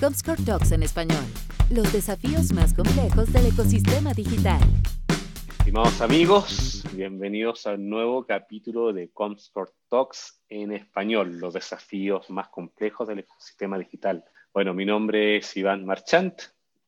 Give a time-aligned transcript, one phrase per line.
[0.00, 1.24] Comscore Talks en español.
[1.70, 4.60] Los desafíos más complejos del ecosistema digital.
[5.58, 13.08] Estimados amigos, bienvenidos al nuevo capítulo de Comscore Talks en español, los desafíos más complejos
[13.08, 14.24] del ecosistema digital.
[14.52, 16.40] Bueno, mi nombre es Iván Marchant,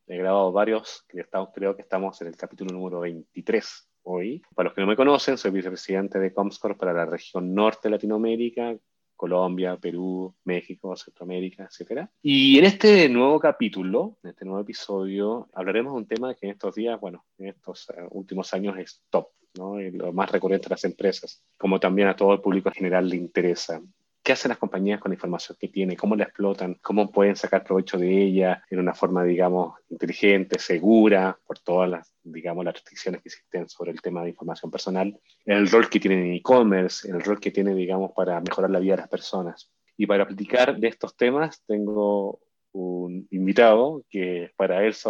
[0.07, 4.43] he grabado varios, creo que estamos en el capítulo número 23 hoy.
[4.55, 7.91] Para los que no me conocen, soy vicepresidente de Comscore para la región norte de
[7.91, 8.77] Latinoamérica,
[9.17, 12.07] Colombia, Perú, México, Centroamérica, etc.
[12.23, 16.53] Y en este nuevo capítulo, en este nuevo episodio, hablaremos de un tema que en
[16.53, 19.81] estos días, bueno, en estos eh, últimos años es top, ¿no?
[19.81, 23.09] Y lo más recurrente a las empresas, como también a todo el público en general
[23.09, 23.81] le interesa.
[24.27, 25.95] ¿Qué hacen las compañías con la información que tienen?
[25.95, 26.75] ¿Cómo la explotan?
[26.83, 32.13] ¿Cómo pueden sacar provecho de ella en una forma, digamos, inteligente, segura, por todas las,
[32.25, 35.17] digamos, las restricciones que existen sobre el tema de información personal?
[35.45, 38.95] El rol que tienen en e-commerce, el rol que tiene, digamos, para mejorar la vida
[38.95, 39.71] de las personas.
[39.97, 42.41] Y para platicar de estos temas tengo
[42.73, 45.07] un invitado que para él es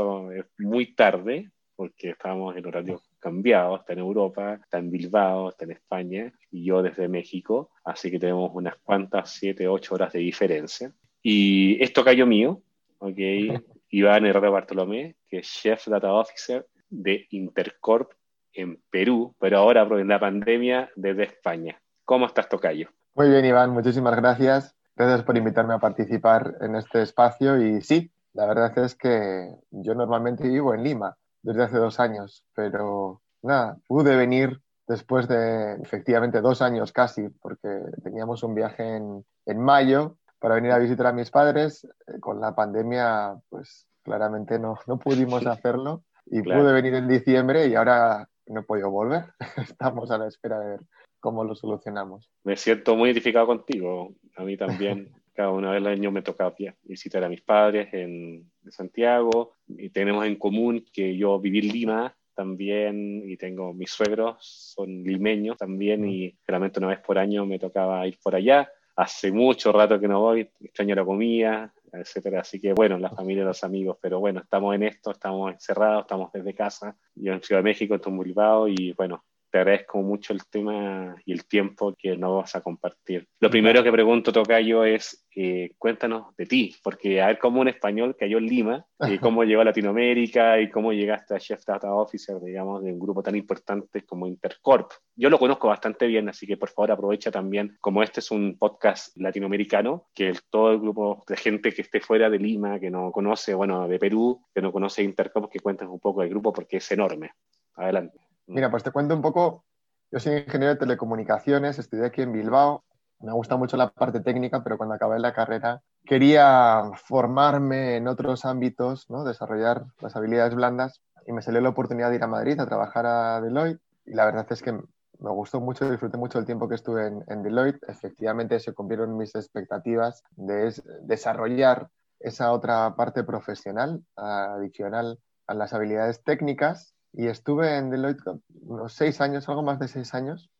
[0.58, 5.72] muy tarde, porque estábamos en horario cambiado, está en Europa, está en Bilbao, está en
[5.72, 10.92] España y yo desde México, así que tenemos unas cuantas, siete, ocho horas de diferencia.
[11.22, 12.62] Y esto cayó mío,
[12.98, 13.18] ¿ok?
[13.90, 18.12] Iván Herrera Bartolomé, que es Chef Data Officer de Intercorp
[18.52, 21.80] en Perú, pero ahora en la pandemia desde España.
[22.04, 22.88] ¿Cómo estás, Tocayo?
[23.14, 24.74] Muy bien, Iván, muchísimas gracias.
[24.94, 29.94] Gracias por invitarme a participar en este espacio y sí, la verdad es que yo
[29.94, 36.40] normalmente vivo en Lima, desde hace dos años, pero nada, pude venir después de efectivamente
[36.40, 37.68] dos años casi, porque
[38.02, 41.84] teníamos un viaje en, en mayo para venir a visitar a mis padres.
[41.84, 47.68] Eh, con la pandemia, pues claramente no, no pudimos hacerlo y pude venir en diciembre
[47.68, 49.26] y ahora no he podido volver.
[49.56, 50.80] Estamos a la espera de ver
[51.20, 52.28] cómo lo solucionamos.
[52.42, 54.14] Me siento muy identificado contigo.
[54.36, 55.12] A mí también.
[55.36, 60.24] Cada una vez al año me toca visitar a mis padres en Santiago y tenemos
[60.24, 66.08] en común que yo viví en Lima también y tengo mis suegros, son limeños también
[66.08, 68.70] y realmente una vez por año me tocaba ir por allá.
[68.96, 72.40] Hace mucho rato que no voy, extraño la comida, etcétera.
[72.40, 76.32] Así que bueno, la familia, los amigos, pero bueno, estamos en esto, estamos encerrados, estamos
[76.32, 76.96] desde casa.
[77.14, 81.32] Yo en Ciudad de México, en Bilbao y bueno, te agradezco mucho el tema y
[81.32, 83.26] el tiempo que nos vas a compartir.
[83.40, 87.68] Lo primero que pregunto, Tocayo, es eh, cuéntanos de ti, porque a ver cómo un
[87.68, 91.92] español cayó en Lima, y cómo llegó a Latinoamérica y cómo llegaste a Chef Data
[91.92, 94.90] Officer, digamos, de un grupo tan importante como Intercorp.
[95.14, 98.56] Yo lo conozco bastante bien, así que por favor aprovecha también, como este es un
[98.58, 103.12] podcast latinoamericano, que todo el grupo de gente que esté fuera de Lima, que no
[103.12, 106.78] conoce, bueno, de Perú, que no conoce Intercorp, que cuentes un poco del grupo porque
[106.78, 107.32] es enorme.
[107.74, 108.25] Adelante.
[108.46, 109.64] Mira, pues te cuento un poco.
[110.10, 112.84] Yo soy ingeniero de telecomunicaciones, estudié aquí en Bilbao.
[113.20, 118.44] Me gusta mucho la parte técnica, pero cuando acabé la carrera quería formarme en otros
[118.44, 119.24] ámbitos, ¿no?
[119.24, 123.06] desarrollar las habilidades blandas y me salió la oportunidad de ir a Madrid a trabajar
[123.06, 126.76] a Deloitte y la verdad es que me gustó mucho, disfruté mucho el tiempo que
[126.76, 127.82] estuve en, en Deloitte.
[127.88, 131.88] Efectivamente se cumplieron mis expectativas de desarrollar
[132.20, 135.18] esa otra parte profesional adicional
[135.48, 138.22] a las habilidades técnicas y estuve en Deloitte
[138.60, 140.50] unos seis años, algo más de seis años,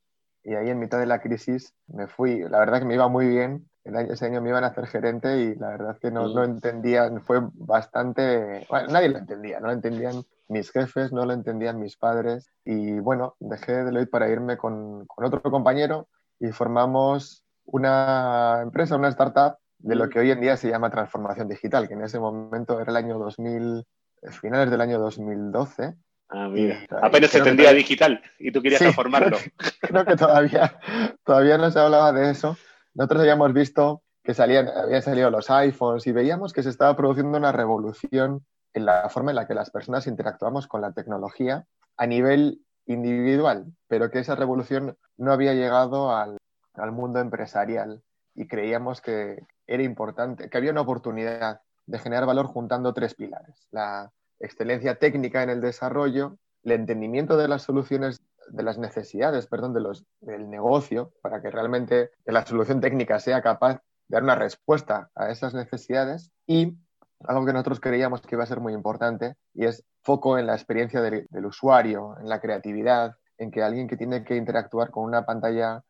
[0.43, 2.41] y ahí en mitad de la crisis me fui.
[2.49, 3.69] La verdad que me iba muy bien.
[3.85, 6.45] El año, ese año me iban a hacer gerente y la verdad que no, no
[6.45, 8.67] entendían, fue bastante...
[8.71, 12.51] Bueno, nadie lo entendía, no lo entendían mis jefes, no lo entendían mis padres.
[12.65, 16.09] Y bueno, dejé Deloitte para irme con, con otro compañero
[16.41, 21.49] y formamos una empresa, una startup de lo que hoy en día se llama transformación
[21.49, 23.87] digital, que en ese momento era el año 2000,
[24.31, 25.97] finales del año 2012
[26.29, 26.85] Ah, mira.
[27.03, 29.39] Apenas se entendía digital y tú querías transformarlo.
[29.81, 30.79] Creo que todavía,
[31.25, 32.57] todavía no se hablaba de eso.
[32.95, 37.39] Nosotros habíamos visto que salían, habían salido los iPhones y veíamos que se estaba produciendo
[37.39, 38.45] una revolución
[38.75, 41.65] en la forma en la que las personas interactuamos con la tecnología
[41.97, 46.39] a nivel individual, pero que esa revolución no había llegado al,
[46.75, 48.03] al mundo empresarial
[48.35, 53.67] y creíamos que era importante, que había una oportunidad de generar valor juntando tres pilares.
[53.71, 59.73] La, excelencia técnica en el desarrollo, el entendimiento de las soluciones, de las necesidades, perdón,
[59.75, 64.35] de los, del negocio, para que realmente la solución técnica sea capaz de dar una
[64.35, 66.31] respuesta a esas necesidades.
[66.47, 66.77] Y
[67.21, 70.55] algo que nosotros creíamos que iba a ser muy importante y es foco en la
[70.55, 75.05] experiencia del, del usuario, en la creatividad, en que alguien que tiene que interactuar con
[75.05, 75.83] una pantalla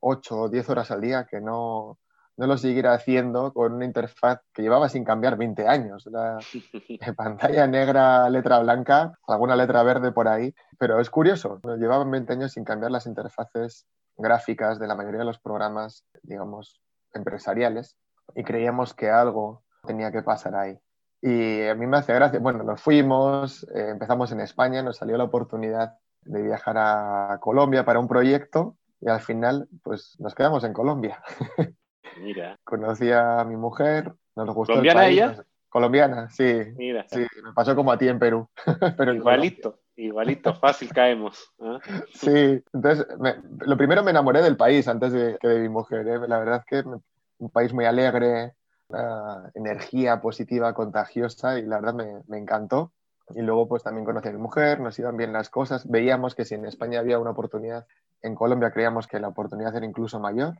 [0.00, 1.98] 8 o 10 horas al día, que no,
[2.36, 6.06] no lo siguiera haciendo con una interfaz que llevaba sin cambiar 20 años.
[6.06, 6.38] La
[7.16, 10.54] pantalla negra, letra blanca, alguna letra verde por ahí.
[10.78, 13.86] Pero es curioso, llevaban 20 años sin cambiar las interfaces
[14.16, 16.80] gráficas de la mayoría de los programas, digamos,
[17.12, 17.96] empresariales.
[18.34, 20.78] Y creíamos que algo tenía que pasar ahí.
[21.20, 25.16] Y a mí me hace gracia, bueno, nos fuimos, eh, empezamos en España, nos salió
[25.16, 30.64] la oportunidad de viajar a Colombia para un proyecto y al final pues nos quedamos
[30.64, 31.22] en Colombia.
[32.18, 32.56] Mira.
[32.64, 35.46] Conocí a mi mujer, nos gustó ¿Colombiana el país, ella?
[35.68, 36.62] Colombiana, sí.
[36.76, 37.04] Mira.
[37.08, 38.48] Sí, me pasó como a ti en Perú.
[38.96, 41.52] pero igualito, igualito, fácil caemos.
[41.60, 41.80] ¿ah?
[42.12, 46.06] Sí, entonces me- lo primero me enamoré del país antes de, que de mi mujer.
[46.06, 46.18] ¿eh?
[46.28, 47.00] La verdad es que me-
[47.38, 48.54] un país muy alegre,
[48.88, 52.92] una energía positiva, contagiosa y la verdad me, me encantó.
[53.34, 55.88] Y luego pues también conocí a mi mujer, nos iban bien las cosas.
[55.90, 57.86] Veíamos que si en España había una oportunidad,
[58.22, 60.54] en Colombia creíamos que la oportunidad era incluso mayor.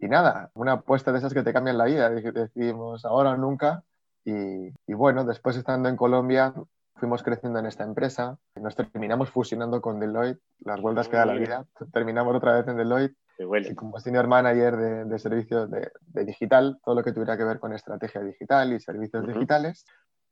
[0.00, 2.10] Y nada, una apuesta de esas que te cambian la vida.
[2.10, 3.82] Dec- Decidimos ahora o nunca.
[4.24, 6.54] Y, y bueno, después estando en Colombia,
[6.96, 8.38] fuimos creciendo en esta empresa.
[8.56, 11.66] Nos terminamos fusionando con Deloitte, las vueltas que da la vida.
[11.92, 16.24] Terminamos otra vez en Deloitte Te y como senior manager de, de servicios de, de
[16.24, 19.84] digital, todo lo que tuviera que ver con estrategia digital y servicios digitales.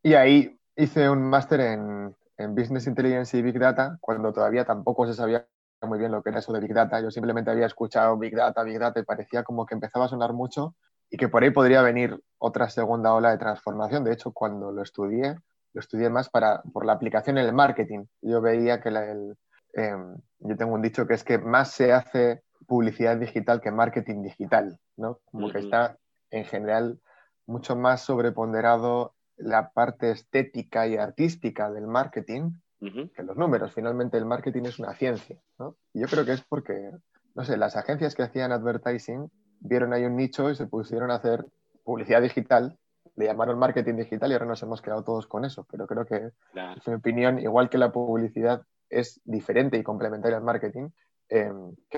[0.03, 5.06] Y ahí hice un máster en, en Business Intelligence y Big Data, cuando todavía tampoco
[5.06, 5.47] se sabía
[5.86, 7.00] muy bien lo que era eso de Big Data.
[7.00, 10.32] Yo simplemente había escuchado Big Data, Big Data y parecía como que empezaba a sonar
[10.32, 10.75] mucho
[11.10, 14.04] y que por ahí podría venir otra segunda ola de transformación.
[14.04, 15.36] De hecho, cuando lo estudié,
[15.72, 18.04] lo estudié más para, por la aplicación en el marketing.
[18.22, 19.36] Yo veía que la- el,
[19.75, 19.96] eh,
[20.40, 24.78] yo tengo un dicho que es que más se hace publicidad digital que marketing digital,
[24.96, 25.20] ¿no?
[25.30, 25.96] Como que está
[26.30, 27.00] en general
[27.46, 33.72] mucho más sobreponderado la parte estética y artística del marketing Que los números.
[33.75, 35.76] Finalmente el marketing es una ciencia, ¿no?
[35.92, 36.92] Y yo creo que es porque,
[37.34, 39.30] no sé, las agencias que hacían advertising
[39.60, 41.44] vieron ahí un nicho y se pusieron a hacer
[41.82, 42.78] publicidad digital,
[43.16, 45.66] le llamaron marketing digital y ahora nos hemos quedado todos con eso.
[45.70, 46.80] Pero creo que, Claro.
[46.86, 50.90] en mi opinión, igual que la publicidad es diferente y complementaria al marketing,
[51.30, 51.52] eh,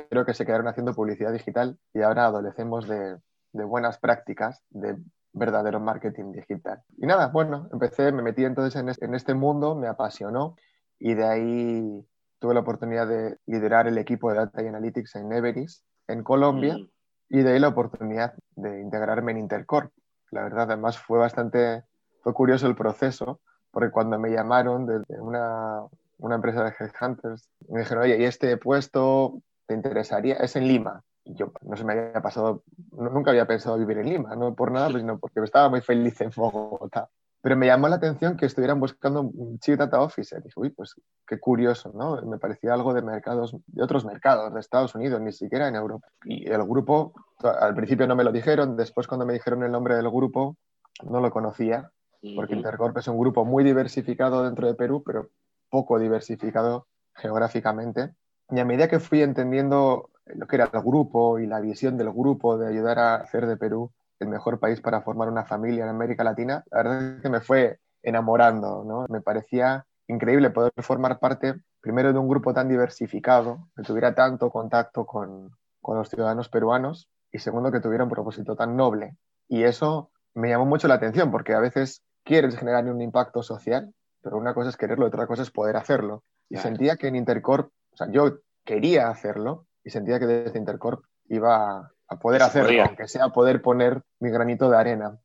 [0.08, 3.18] creo que se quedaron haciendo publicidad digital y ahora adolecemos de,
[3.52, 4.96] de buenas prácticas de
[5.32, 6.82] verdadero marketing digital.
[6.96, 10.56] Y nada, bueno, empecé, me metí entonces en en este mundo, me apasionó
[11.00, 12.06] y de ahí
[12.38, 16.76] tuve la oportunidad de liderar el equipo de Data y Analytics en Everis, en Colombia,
[16.78, 16.88] Mm.
[17.30, 19.90] y de ahí la oportunidad de integrarme en Intercorp.
[20.30, 21.82] La verdad, además fue bastante,
[22.22, 23.40] fue curioso el proceso,
[23.72, 25.82] porque cuando me llamaron desde una,
[26.18, 30.36] una empresa de headhunters, me dijeron, oye, ¿y este puesto te interesaría?
[30.36, 31.02] Es en Lima.
[31.24, 32.62] Y yo no se me había pasado,
[32.92, 36.20] no- nunca había pensado vivir en Lima, no por nada, sino porque estaba muy feliz
[36.20, 37.08] en Bogotá.
[37.42, 40.42] Pero me llamó la atención que estuvieran buscando un Chief Data Officer.
[40.42, 40.94] Dije, uy, pues
[41.26, 42.20] qué curioso, ¿no?
[42.22, 46.08] Me parecía algo de mercados, de otros mercados, de Estados Unidos, ni siquiera en Europa.
[46.24, 49.96] Y el grupo, al principio no me lo dijeron, después cuando me dijeron el nombre
[49.96, 50.56] del grupo,
[51.02, 51.90] no lo conocía,
[52.36, 52.54] porque.
[52.54, 55.28] Intercorp es un grupo muy diversificado dentro de Perú, pero
[55.70, 58.10] poco diversificado geográficamente.
[58.50, 62.10] Y a medida que fui entendiendo lo que era el grupo y la visión del
[62.10, 65.90] grupo de ayudar a hacer de Perú el mejor país para formar una familia en
[65.90, 69.06] América Latina, la verdad es que me fue enamorando, ¿no?
[69.08, 74.50] Me parecía increíble poder formar parte primero de un grupo tan diversificado, que tuviera tanto
[74.50, 75.50] contacto con,
[75.80, 79.16] con los ciudadanos peruanos y segundo que tuviera un propósito tan noble.
[79.48, 83.92] Y eso me llamó mucho la atención porque a veces quieres generar un impacto social,
[84.22, 86.22] pero una cosa es quererlo, otra cosa es poder hacerlo.
[86.48, 86.68] Y Claro.
[86.68, 91.90] sentía que en Intercorp, o sea, yo quería hacerlo y sentía que desde Intercorp iba
[92.10, 95.18] a, poder hacerlo, aunque sea poder poner mi granito de arena.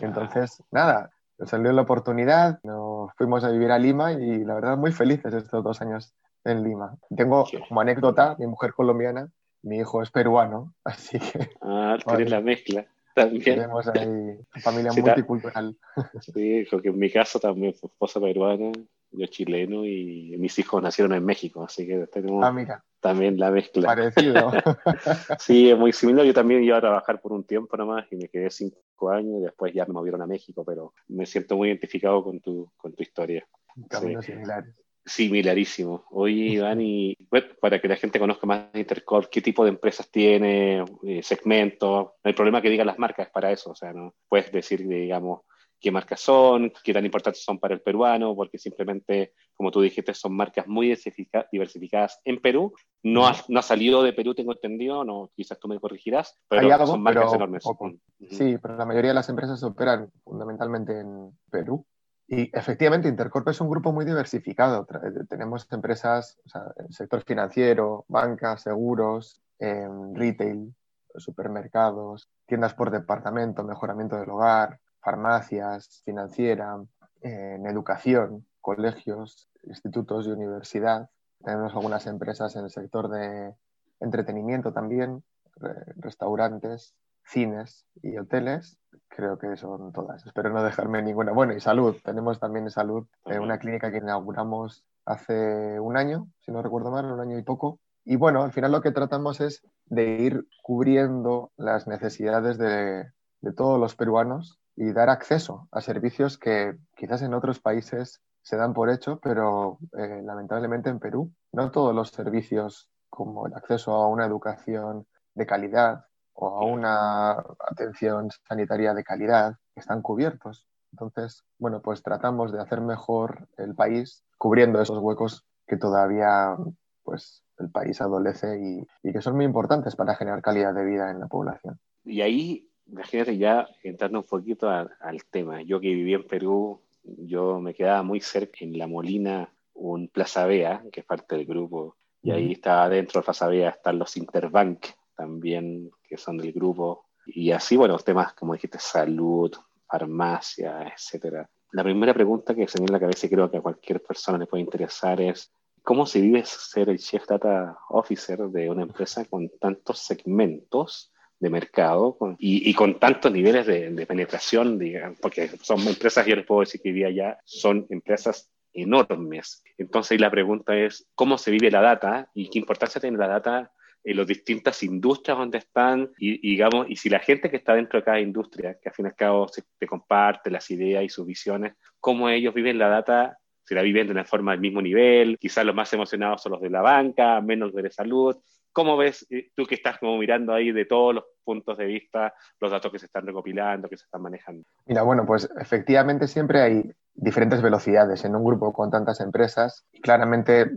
[0.00, 1.10] Entonces, nada,
[1.46, 5.62] salió la oportunidad, nos fuimos a vivir a Lima y la verdad muy felices estos
[5.62, 6.12] dos años
[6.44, 6.96] en Lima.
[7.16, 9.28] Tengo como anécdota, mi mujer colombiana,
[9.62, 12.16] mi hijo es peruano, así que Ah, Vale.
[12.16, 13.42] tienes la mezcla también.
[13.44, 15.76] tenemos ahí familia Sí, multicultural.
[16.20, 18.72] Sí, porque en mi caso también fue esposa peruana,
[19.12, 23.50] yo chileno y mis hijos nacieron en México, así que tenemos Ah, mira, también la
[23.50, 23.86] mezcla.
[23.86, 24.50] parecido.
[25.38, 26.24] Sí, es muy similar.
[26.26, 29.44] Yo también iba a trabajar por un tiempo nomás y me quedé cinco años y
[29.44, 33.02] después ya me movieron a México, pero me siento muy identificado con tu, con tu
[33.02, 33.46] historia.
[33.88, 34.74] Caminos similares.
[35.04, 36.04] Similarísimo.
[36.10, 40.10] Oye, Iván, y bueno, para que la gente conozca más Intercorp, qué tipo de empresas
[40.10, 44.14] tiene, eh, segmentos, no hay problema que digan las marcas para eso, o sea, no
[44.28, 45.40] puedes decir, digamos,
[45.80, 50.12] qué marcas son, qué tan importantes son para el peruano, porque simplemente, como tú dijiste,
[50.14, 52.74] son marcas muy diversifica- diversificadas en Perú.
[53.02, 56.70] No ha, no ha salido de Perú, tengo entendido, no, quizás tú me corregirás, pero
[56.72, 57.64] algo, son marcas pero enormes.
[57.64, 57.86] poco.
[57.86, 58.00] Ujú.
[58.30, 61.86] Sí, pero la mayoría de las empresas operan fundamentalmente en Perú.
[62.28, 64.86] Y efectivamente, Intercorp es un grupo muy diversificado.
[64.86, 70.72] Tra- Tenemos empresas, o sea, el sector financiero, banca, seguros, em, retail,
[71.16, 76.78] supermercados, tiendas por departamento, mejoramiento del hogar, farmacias, financiera,
[77.22, 81.08] en educación, colegios, institutos y universidad.
[81.44, 83.54] Tenemos algunas empresas en el sector de
[84.00, 85.22] entretenimiento también,
[85.56, 88.78] re- restaurantes, cines y hoteles.
[89.08, 90.24] creo que son todas.
[90.26, 91.32] Espero no dejarme ninguna.
[91.32, 91.96] Bueno, y salud.
[92.04, 97.06] Tenemos también en salud una clínica que inauguramos hace un año, si no recuerdo mal,
[97.10, 97.80] un año y poco.
[98.04, 103.52] Y bueno, al final lo que tratamos es de ir cubriendo las necesidades de, de
[103.52, 108.72] todos los peruanos y dar acceso a servicios que quizás en otros países se dan
[108.72, 114.08] por hecho, pero eh, lamentablemente en Perú no todos los servicios como el acceso a
[114.08, 117.32] una educación de calidad o a una
[117.68, 120.66] atención sanitaria de calidad están cubiertos.
[120.92, 126.56] Entonces, bueno, pues tratamos de hacer mejor el país cubriendo esos huecos que todavía
[127.02, 128.58] pues el país adolece
[129.02, 131.78] y, que son muy importantes para generar calidad de vida en la población.
[132.02, 137.60] Y ahí, imagínate ya entrando un poquito al tema, yo que viví en Perú yo
[137.60, 141.96] me quedaba muy cerca en La Molina, un Plaza Vea, que es parte del grupo,
[142.22, 147.06] y ahí está dentro de Plaza Vea están los Interbank también, que son del grupo,
[147.26, 149.52] y así, bueno, temas como dijiste, salud,
[149.86, 151.48] farmacia, etcétera.
[151.72, 154.02] La primera pregunta que se me viene a la cabeza y creo que a cualquier
[154.02, 158.82] persona le puede interesar es, ¿cómo se vive ser el Chief Data Officer de una
[158.82, 165.80] empresa con tantos segmentos de mercado y, con tantos niveles de, penetración, digamos, porque son
[165.88, 169.62] empresas, yo les puedo decir que día ya son empresas enormes.
[169.78, 173.72] Entonces, la pregunta es, ¿cómo se vive la data y qué importancia tiene la data
[174.04, 177.98] en las distintas industrias donde están y, digamos, y si la gente que está dentro
[177.98, 181.08] de cada industria, que al fin y al cabo se, te comparte las ideas y
[181.08, 184.82] sus visiones, cómo ellos viven la data si la viven de una forma del mismo
[184.82, 188.36] nivel, quizás los más emocionados son los de la banca, menos de la salud,
[188.72, 192.32] ¿Cómo ves eh, tú que estás como mirando ahí de todos los puntos de vista
[192.60, 194.64] los datos que se están recopilando, que se están manejando?
[194.86, 200.70] Mira, bueno, pues efectivamente siempre hay diferentes velocidades en un grupo con tantas empresas claramente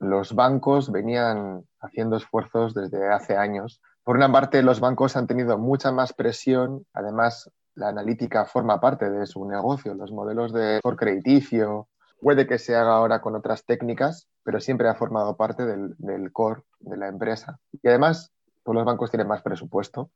[0.00, 3.80] los bancos venían haciendo esfuerzos desde hace años.
[4.02, 9.10] Por una parte, los bancos han tenido mucha más presión, además la analítica forma parte
[9.10, 11.88] de su negocio, los modelos de por crediticio,
[12.20, 16.62] puede que se haga ahora con otras técnicas, pero siempre ha formado parte del, core
[16.80, 17.58] de la empresa.
[17.82, 18.32] Y además,
[18.64, 20.10] todos los bancos tienen más presupuesto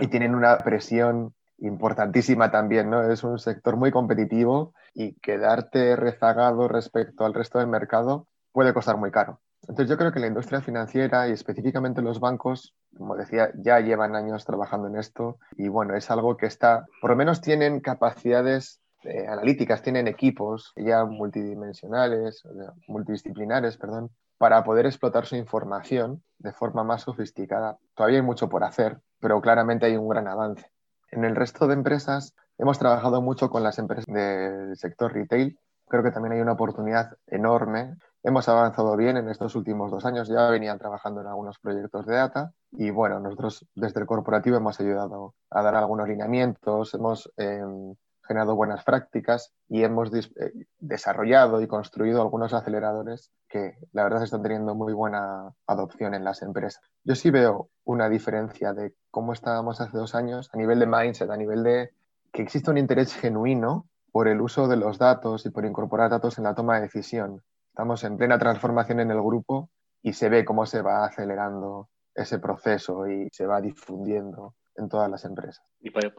[0.00, 3.10] y tienen una presión importantísima también, ¿no?
[3.10, 8.96] Es un sector muy competitivo y quedarte rezagado respecto al resto del mercado puede costar
[8.96, 9.40] muy caro.
[9.62, 14.14] Entonces yo creo que la industria financiera y específicamente los bancos, como decía, ya llevan
[14.14, 18.80] años trabajando en esto y bueno, es algo que está, por lo menos tienen capacidades
[19.08, 22.42] eh, analíticas, tienen equipos ya multidimensionales,
[22.86, 27.78] multidisciplinares, perdón, para poder explotar su información de forma más sofisticada.
[27.94, 30.70] Todavía hay mucho por hacer, pero claramente hay un gran avance.
[31.10, 35.58] En el resto de empresas hemos trabajado mucho con las empresas del sector retail.
[35.88, 37.96] Creo que también hay una oportunidad enorme.
[38.22, 40.28] Hemos avanzado bien en estos últimos dos años.
[40.28, 44.78] Ya venían trabajando en algunos proyectos de data y bueno, nosotros desde el corporativo hemos
[44.80, 46.94] ayudado a dar algunos lineamientos.
[46.94, 47.94] Hemos em,
[48.28, 54.42] generado buenas prácticas y hemos eh, desarrollado y construido algunos aceleradores que la verdad están
[54.42, 56.82] teniendo muy buena adopción en las empresas.
[57.02, 61.30] Yo sí veo una diferencia de cómo estábamos hace dos años a nivel de mindset,
[61.30, 61.90] a nivel de
[62.32, 66.38] que existe un interés genuino por el uso de los datos y por incorporar datos
[66.38, 67.42] en la toma de decisión.
[67.70, 69.70] Estamos en plena transformación en el grupo
[70.02, 75.10] y se ve cómo se va acelerando ese proceso y se va difundiendo en todas
[75.10, 75.62] las empresas.
[75.80, 76.10] Y para,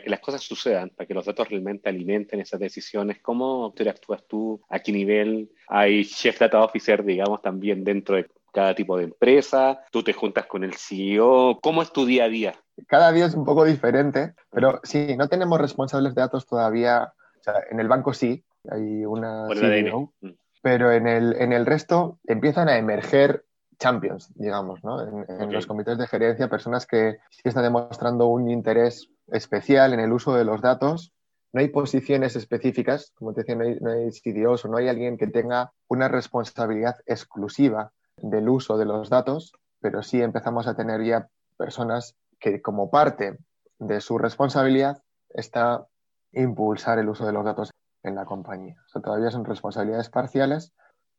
[0.00, 4.62] que las cosas sucedan, para que los datos realmente alimenten esas decisiones, ¿cómo interactúas tú?
[4.68, 5.50] ¿A qué nivel?
[5.68, 9.84] ¿Hay Chef Data Officer, digamos, también dentro de cada tipo de empresa?
[9.90, 11.58] ¿Tú te juntas con el CEO?
[11.60, 12.54] ¿Cómo es tu día a día?
[12.86, 17.12] Cada día es un poco diferente, pero sí, no tenemos responsables de datos todavía.
[17.40, 20.30] O sea, en el banco sí, hay una CEO, mm.
[20.62, 23.44] pero en el, en el resto empiezan a emerger
[23.78, 25.00] champions, digamos, ¿no?
[25.02, 30.12] en, los comités de gerencia, personas que sí están demostrando un interés especial en el
[30.12, 31.12] uso de los datos.
[31.52, 34.88] No hay posiciones específicas, como te decía, no hay, no hay CDOs o no hay
[34.88, 40.74] alguien que tenga una responsabilidad exclusiva del uso de los datos, pero sí empezamos a
[40.74, 43.38] tener ya personas que como parte
[43.78, 45.86] de su responsabilidad está
[46.32, 47.70] impulsar el uso de los datos
[48.02, 48.76] en la compañía.
[48.86, 50.72] O sea, todavía son responsabilidades parciales,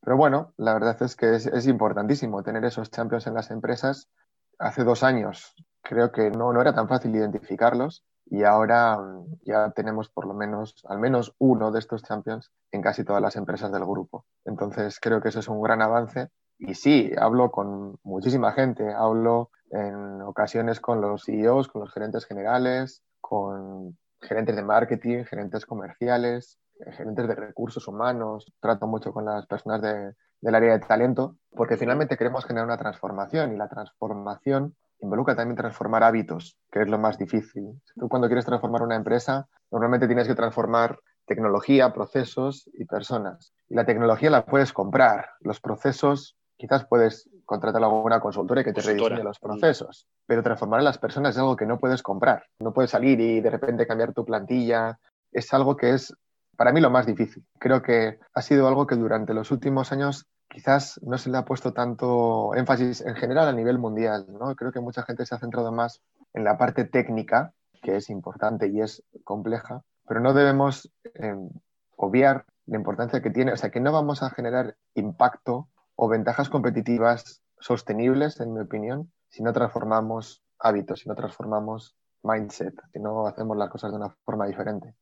[0.06, 4.08] pero bueno, la verdad es que es, importantísimo tener esos champions en las empresas.
[4.60, 9.72] Hace dos años creo que no, no era tan fácil identificarlos y ahora mm, ya
[9.72, 13.72] tenemos por lo menos, al menos uno de estos champions en casi todas las empresas
[13.72, 14.26] del grupo.
[14.46, 16.30] Entonces creo que eso es un gran avance.
[16.60, 22.26] Y sí, hablo con muchísima gente, hablo en ocasiones con los CEOs, con los gerentes
[22.26, 26.60] generales, con gerentes de marketing, gerentes comerciales,
[26.91, 32.17] gerentes de recursos humanos, trato mucho con las personas del área de talento, porque finalmente
[32.17, 37.17] queremos generar una transformación y la transformación involucra también transformar hábitos, que es lo más
[37.17, 37.82] difícil.
[37.96, 43.53] Tú cuando quieres transformar una empresa, normalmente tienes que transformar tecnología, procesos y personas.
[43.67, 48.74] Y la tecnología la puedes comprar, los procesos quizás puedes contratar a alguna consultora que
[48.74, 52.46] te rediseñe los procesos, pero transformar a las personas es algo que no puedes comprar.
[52.60, 54.98] No puedes salir y de repente cambiar tu plantilla.
[55.32, 56.13] Es algo que es
[56.58, 57.46] para mí lo más difícil.
[57.60, 61.46] Creo que ha sido algo que durante los últimos años quizás no se le ha
[61.46, 64.26] puesto tanto énfasis en general a nivel mundial.
[64.30, 64.56] ¿no?
[64.56, 66.02] Creo que mucha gente se ha centrado más
[66.34, 71.50] en la parte técnica, que es importante y es compleja, pero no debemos em,
[71.98, 76.50] obviar la importancia que tiene, o sea, que no vamos a generar impacto o ventajas
[76.50, 83.28] competitivas sostenibles, en mi opinión, si no transformamos hábitos, si no transformamos mindset, si no
[83.28, 84.96] hacemos las cosas de una forma diferente.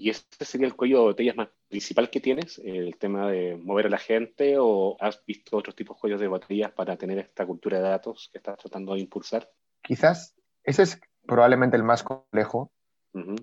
[0.00, 2.58] ¿Y este sería el cuello de botella más principal que tienes?
[2.64, 6.26] ¿El tema de mover a la gente o has visto otros tipos de cuellos de
[6.26, 9.50] botellas para tener esta cultura de datos que estás tratando de impulsar?
[9.82, 12.72] Quizás ese es probablemente el más complejo,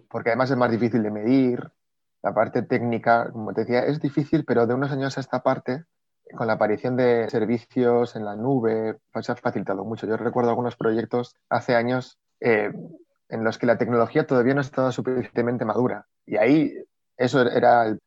[0.10, 1.60] porque además es más difícil de medir.
[2.24, 5.84] La parte técnica, como te decía, es difícil, pero de unos años a esta parte,
[6.36, 10.08] con la aparición de servicios en la nube, pues se ha facilitado mucho.
[10.08, 12.72] Yo recuerdo algunos proyectos hace años eh,
[13.30, 16.08] en los que la tecnología todavía no estaba suficientemente madura.
[16.26, 16.74] Y ahí
[17.18, 18.00] eso era el,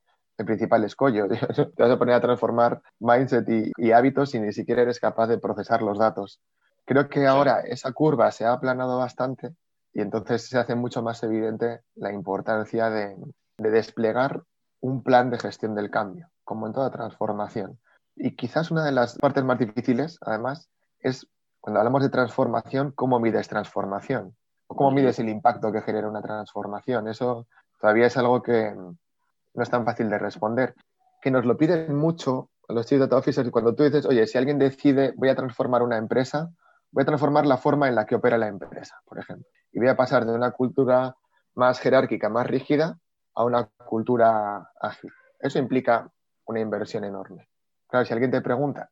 [0.46, 1.28] principal escollo.
[1.28, 3.46] Te vas a poner a transformar mindset
[3.76, 6.40] y, hábitos y ni siquiera eres capaz de procesar los datos.
[6.86, 9.54] Creo que ahora esa curva se ha aplanado bastante
[9.92, 13.16] y entonces se hace mucho más evidente la importancia de,
[13.58, 14.44] de desplegar
[14.80, 17.78] un plan de gestión del cambio, como en toda transformación.
[18.16, 21.26] Y quizás una de las partes más difíciles, además, es
[21.60, 24.34] cuando hablamos de transformación, cómo mides transformación
[24.76, 27.08] cómo mides el impacto que genera una transformación.
[27.08, 27.46] Eso
[27.80, 30.74] todavía es algo que no es tan fácil de responder.
[31.20, 34.58] Que nos lo piden mucho los Chief Data Officers cuando tú dices, oye, si alguien
[34.58, 36.50] decide voy a transformar una empresa,
[36.92, 39.46] voy a transformar la forma en la que opera la empresa, por ejemplo.
[39.72, 41.16] Y voy a pasar de una cultura
[41.54, 42.98] más jerárquica, más rígida,
[43.34, 45.12] a una cultura ágil.
[45.38, 46.10] Eso implica
[46.44, 47.48] una inversión enorme.
[47.88, 48.90] Claro, si alguien te pregunta,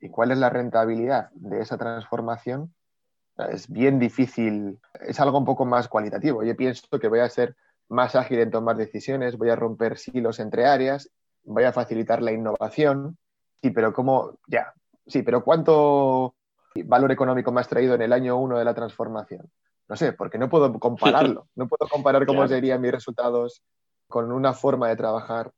[0.00, 2.74] ¿y cuál es la rentabilidad de esa transformación?
[3.38, 6.42] Es bien difícil, es algo un poco más cualitativo.
[6.42, 7.54] Yo pienso que voy a ser
[7.88, 11.10] más ágil en tomar decisiones, voy a romper silos entre áreas,
[11.44, 13.18] voy a facilitar la innovación.
[13.62, 14.38] Sí, pero ¿cómo?
[14.46, 14.72] Ya,
[15.06, 16.34] sí, pero ¿cuánto
[16.84, 19.50] valor económico me has traído en el año uno de la transformación?
[19.88, 21.48] No sé, porque no puedo compararlo.
[21.54, 23.62] No puedo comparar cómo serían mis resultados
[24.08, 25.52] con una forma de trabajar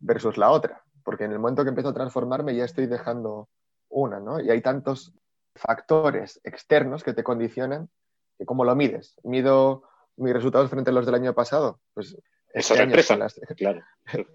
[0.00, 0.82] versus la otra.
[1.04, 3.48] Porque en el momento que empiezo a transformarme ya estoy dejando
[3.88, 4.40] una, ¿no?
[4.40, 5.12] Y hay tantos
[5.54, 7.88] factores externos que te condicionan,
[8.38, 9.14] que cómo lo mides.
[9.24, 9.84] Mido
[10.16, 11.80] mis resultados frente a los del año pasado.
[11.94, 12.16] Pues
[12.52, 13.16] este Eso empresa,
[13.56, 13.82] claro.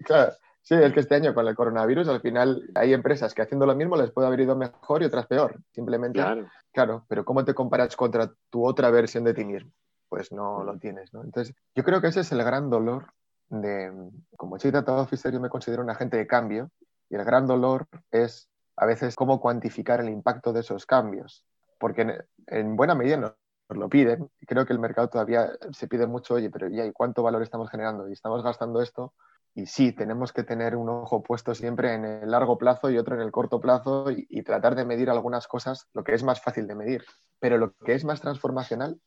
[0.04, 0.32] claro.
[0.62, 3.74] Sí, es que este año con el coronavirus al final hay empresas que haciendo lo
[3.74, 5.56] mismo les puede haber ido mejor y otras peor.
[5.72, 9.70] Simplemente, claro, claro pero ¿cómo te comparas contra tu otra versión de ti mismo?
[10.08, 11.22] Pues no lo tienes, ¿no?
[11.22, 13.06] Entonces, yo creo que ese es el gran dolor
[13.48, 13.92] de,
[14.36, 16.70] como Chief Data Officer, yo me considero un agente de cambio
[17.08, 21.44] y el gran dolor es a veces cómo cuantificar el impacto de esos cambios,
[21.78, 23.34] porque en, buena medida nos,
[23.70, 24.30] lo piden.
[24.46, 28.08] Creo que el mercado todavía se pide mucho, oye, pero ¿y cuánto valor estamos generando?
[28.08, 29.12] Y estamos gastando esto.
[29.54, 33.16] Y sí, tenemos que tener un ojo puesto siempre en el largo plazo y otro
[33.16, 36.40] en el corto plazo y, y tratar de medir algunas cosas, lo que es más
[36.40, 37.04] fácil de medir.
[37.40, 39.00] Pero lo que es más transformacional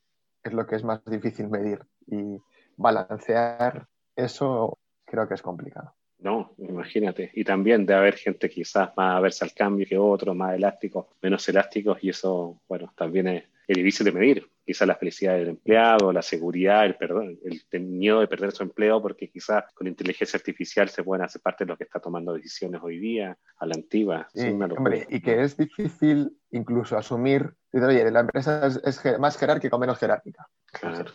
[0.43, 1.85] es lo que es más difícil medir.
[2.05, 2.37] Y
[2.75, 5.93] balancear eso creo que es complicado.
[6.21, 7.31] No, imagínate.
[7.33, 11.47] Y también de haber gente quizás más aversa al cambio que otros, más elásticos, menos
[11.49, 14.51] elásticos, y eso, bueno, también es, difícil de medir.
[14.65, 19.01] Quizás la felicidad del empleado, la seguridad, el, perdón, el, miedo de perder su empleo,
[19.01, 22.81] porque quizás con inteligencia artificial se pueden hacer parte de lo que está tomando decisiones
[22.83, 24.27] hoy día, a la antigua.
[24.33, 30.45] y que es difícil incluso asumir, oye, la empresa es, más jerárquica o menos jerárquica.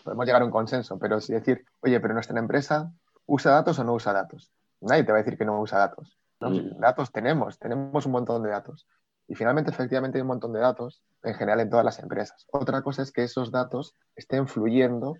[0.02, 2.90] podemos llegar a un consenso, pero si decir, oye, pero nuestra empresa
[3.26, 4.50] usa datos o no usa datos
[4.86, 6.18] nadie te va a decir que no usa datos.
[6.40, 6.80] Mm.
[6.80, 8.86] Datos tenemos, tenemos un montón de datos.
[9.28, 12.46] Y finalmente, efectivamente, hay un montón de datos en general en todas las empresas.
[12.52, 15.14] Otra cosa es que esos datos estén fluyendo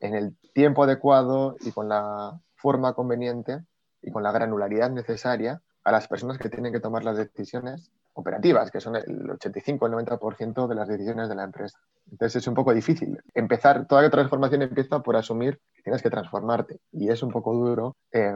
[0.00, 3.64] en el tiempo adecuado y con la forma conveniente
[4.00, 8.70] y con la granularidad necesaria a las personas que tienen que tomar las decisiones operativas,
[8.70, 11.78] que son el 85 o el 90% de las decisiones de la empresa.
[12.10, 13.18] Entonces es un poco difícil.
[13.34, 17.96] Empezar, toda transformación empieza por asumir que tienes que transformarte y es un poco duro
[18.12, 18.34] eh,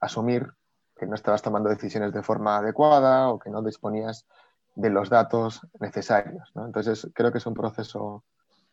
[0.00, 0.46] asumir
[0.96, 4.26] que no estabas tomando decisiones de forma adecuada o que no disponías
[4.74, 6.50] de los datos necesarios.
[6.54, 8.24] Entonces creo que es un proceso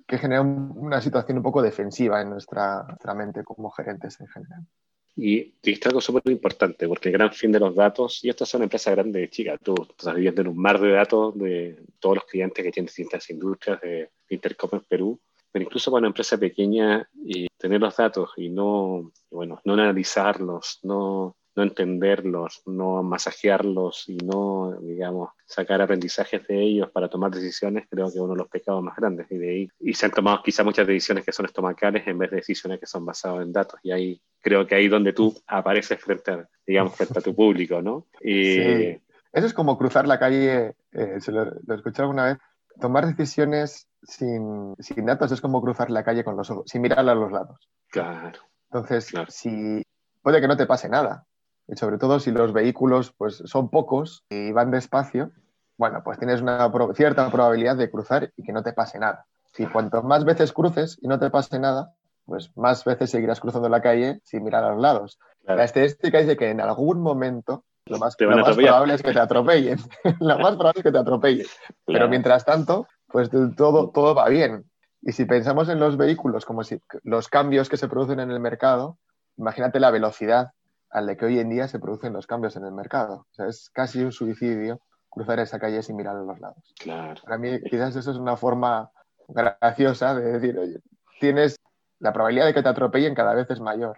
[0.07, 4.67] que genera una situación un poco defensiva en nuestra, nuestra mente como gerentes en general.
[5.17, 8.53] Y dijiste algo súper importante, porque el gran fin de los datos, y esto es
[8.53, 12.15] una empresa grande de chica, tú estás viviendo en un mar de datos de todos
[12.17, 15.19] los clientes que tienen distintas industrias de Intercom en Perú,
[15.51, 20.79] pero incluso para una empresa pequeña, y tener los datos y no, bueno, no analizarlos,
[20.83, 27.87] no no entenderlos, no masajearlos y no, digamos, sacar aprendizajes de ellos para tomar decisiones,
[27.89, 29.27] creo que uno de los pecados más grandes.
[29.31, 32.29] Y de ahí, y se han tomado quizá muchas decisiones que son estomacales en vez
[32.31, 33.79] de decisiones que son basadas en datos.
[33.83, 37.81] Y ahí creo que ahí donde tú apareces frente a, digamos, frente a tu público,
[37.81, 38.05] ¿no?
[38.21, 39.01] Y, sí.
[39.33, 42.37] Eso es como cruzar la calle, eh, se lo, lo escuché alguna vez,
[42.79, 46.99] tomar decisiones sin, sin, datos es como cruzar la calle con los ojos, sin mirar
[46.99, 47.67] a los lados.
[47.89, 48.39] Claro.
[48.71, 49.83] Entonces, si
[50.21, 51.25] puede que no te pase nada,
[51.67, 55.31] y sobre todo si los vehículos pues, son pocos y van despacio,
[55.75, 59.25] bueno, pues tienes una cierta probabilidad de cruzar y que no te pase nada.
[59.57, 63.69] Y cuanto más veces cruces y no te pase nada, pues más veces seguirás cruzando
[63.69, 65.19] la calle sin mirar a los lados.
[65.43, 69.19] La estadística dice que en algún momento lo más, lo más probable es que te
[69.19, 69.77] atropellen.
[70.19, 71.45] lo más probable es que te atropellen.
[71.85, 74.65] Pero mientras tanto, pues todo, todo va bien.
[75.01, 78.39] Y si pensamos en los vehículos como si los cambios que se producen en el
[78.39, 78.97] mercado,
[79.37, 80.51] imagínate la velocidad
[80.89, 83.27] al de que hoy en día se producen los cambios en el mercado.
[83.29, 86.73] O sea, es casi un suicidio cruzar esa calle sin mirar a los lados.
[86.79, 87.21] Claro.
[87.23, 88.89] Para mí, quizás eso es una forma
[89.27, 90.79] graciosa de decir, oye,
[91.19, 91.55] tienes
[91.99, 93.97] la probabilidad de que te atropellen cada vez es mayor.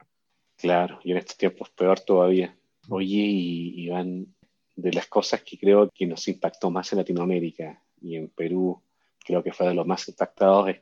[0.57, 2.55] Claro, y en estos tiempos peor todavía.
[2.89, 4.36] Oye, Iván,
[4.75, 8.81] de las cosas que creo que nos impactó más en Latinoamérica y en Perú,
[9.23, 10.77] creo que fue de los más impactados, es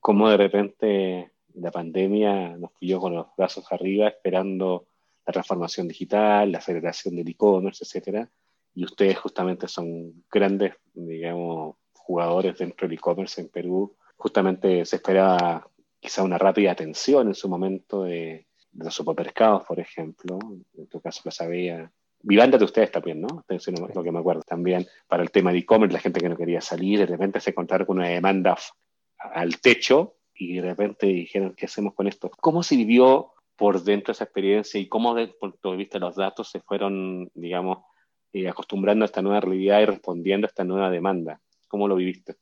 [0.00, 4.86] cómo de repente la pandemia nos pilló con los brazos arriba esperando
[5.26, 8.30] la transformación digital, la aceleración del e-commerce, etcétera.
[8.74, 13.96] Y ustedes justamente son grandes, digamos, jugadores dentro del e-commerce en Perú.
[14.16, 15.68] Justamente se esperaba
[16.00, 20.38] quizá una rápida atención en su momento de, los supermercados, por ejemplo.
[20.76, 21.90] En tu caso lo sabía.
[22.20, 23.40] Vivanda de ustedes también, ¿no?
[23.40, 24.86] Atención lo que me acuerdo también.
[25.06, 27.86] Para el tema de e-commerce, la gente que no quería salir, de repente se encontraron
[27.86, 28.56] con una demanda
[29.18, 32.30] al techo y de repente dijeron, ¿qué hacemos con esto?
[32.40, 35.98] ¿Cómo se vivió por dentro de esa experiencia y cómo desde el punto de vista
[35.98, 37.78] de los datos se fueron, digamos,
[38.32, 41.40] eh, acostumbrando a esta nueva realidad y respondiendo a esta nueva demanda.
[41.66, 42.36] ¿Cómo lo viviste?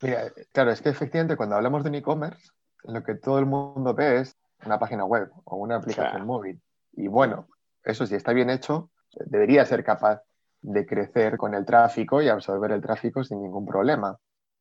[0.00, 2.50] Mira, claro, es que efectivamente cuando hablamos de e-commerce,
[2.84, 6.60] lo que todo el mundo ve es una página web o una aplicación móvil.
[6.92, 7.48] Y bueno,
[7.82, 8.90] eso si está bien hecho,
[9.26, 10.22] debería ser capaz
[10.62, 14.18] de crecer con el tráfico y absorber el tráfico sin ningún problema.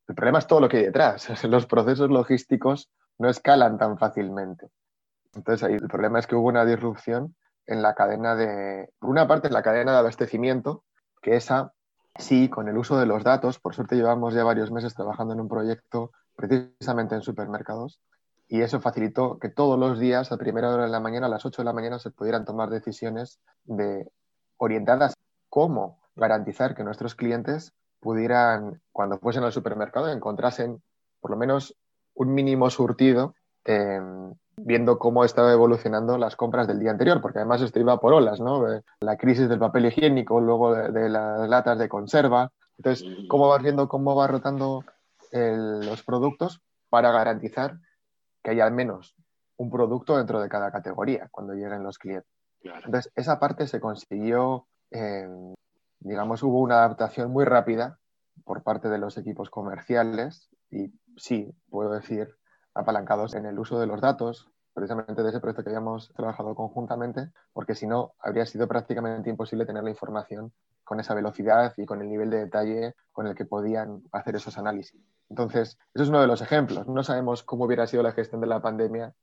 [0.08, 1.27] El problema es todo lo que hay detrás.
[1.43, 4.67] Los procesos logísticos no escalan tan fácilmente.
[5.34, 7.36] Entonces ahí el problema es que hubo una disrupción
[7.67, 10.84] en la cadena de, por una parte en la cadena de abastecimiento,
[11.21, 11.73] que esa
[12.15, 15.41] sí, con el uso de los datos, por suerte llevamos ya varios meses trabajando en
[15.41, 18.01] un proyecto precisamente en supermercados,
[18.49, 21.45] y eso facilitó que todos los días, a primera hora de la mañana, a las
[21.45, 24.09] 8 de la mañana, se pudieran tomar decisiones de,
[24.57, 25.13] orientadas
[25.49, 30.81] cómo garantizar que nuestros clientes pudieran, cuando fuesen al supermercado, encontrasen
[31.21, 31.75] por lo menos
[32.15, 33.35] un mínimo surtido
[34.57, 38.39] viendo cómo estaba evolucionando las compras del día anterior, porque además esto iba por olas,
[38.39, 38.65] ¿no?
[38.99, 42.51] La crisis del papel higiénico, luego de, las latas de conserva.
[42.77, 44.83] Entonces, cómo vas viendo cómo va rotando
[45.31, 47.77] los productos para garantizar
[48.43, 49.15] que haya al menos
[49.58, 52.32] un producto dentro de cada categoría cuando lleguen los clientes.
[52.62, 54.67] Entonces, esa parte se consiguió,
[55.99, 57.99] digamos, hubo una adaptación muy rápida
[58.43, 62.36] por parte de los equipos comerciales y sí, puedo decir
[62.73, 67.32] apalancados en el uso de los datos, precisamente de ese proyecto que habíamos trabajado conjuntamente,
[67.52, 72.02] porque si no, habría sido prácticamente imposible tener la información con esa velocidad y con
[72.02, 75.02] el nivel de detalle con el que podían hacer esos análisis.
[75.30, 76.88] Entonces, eso es uno de los ejemplos.
[76.88, 79.13] No sabemos cómo hubiera sido la gestión de la pandemia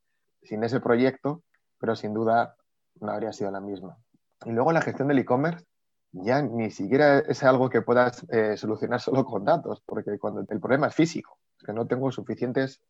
[0.41, 1.43] sin ese proyecto,
[1.79, 2.55] pero sin duda
[2.99, 3.97] no habría sido la misma.
[4.45, 5.65] Y luego la gestión del e-commerce
[6.11, 10.59] ya ni siquiera es algo que puedas eh, solucionar solo con datos, porque cuando el
[10.59, 12.81] problema es físico, es que no tengo suficientes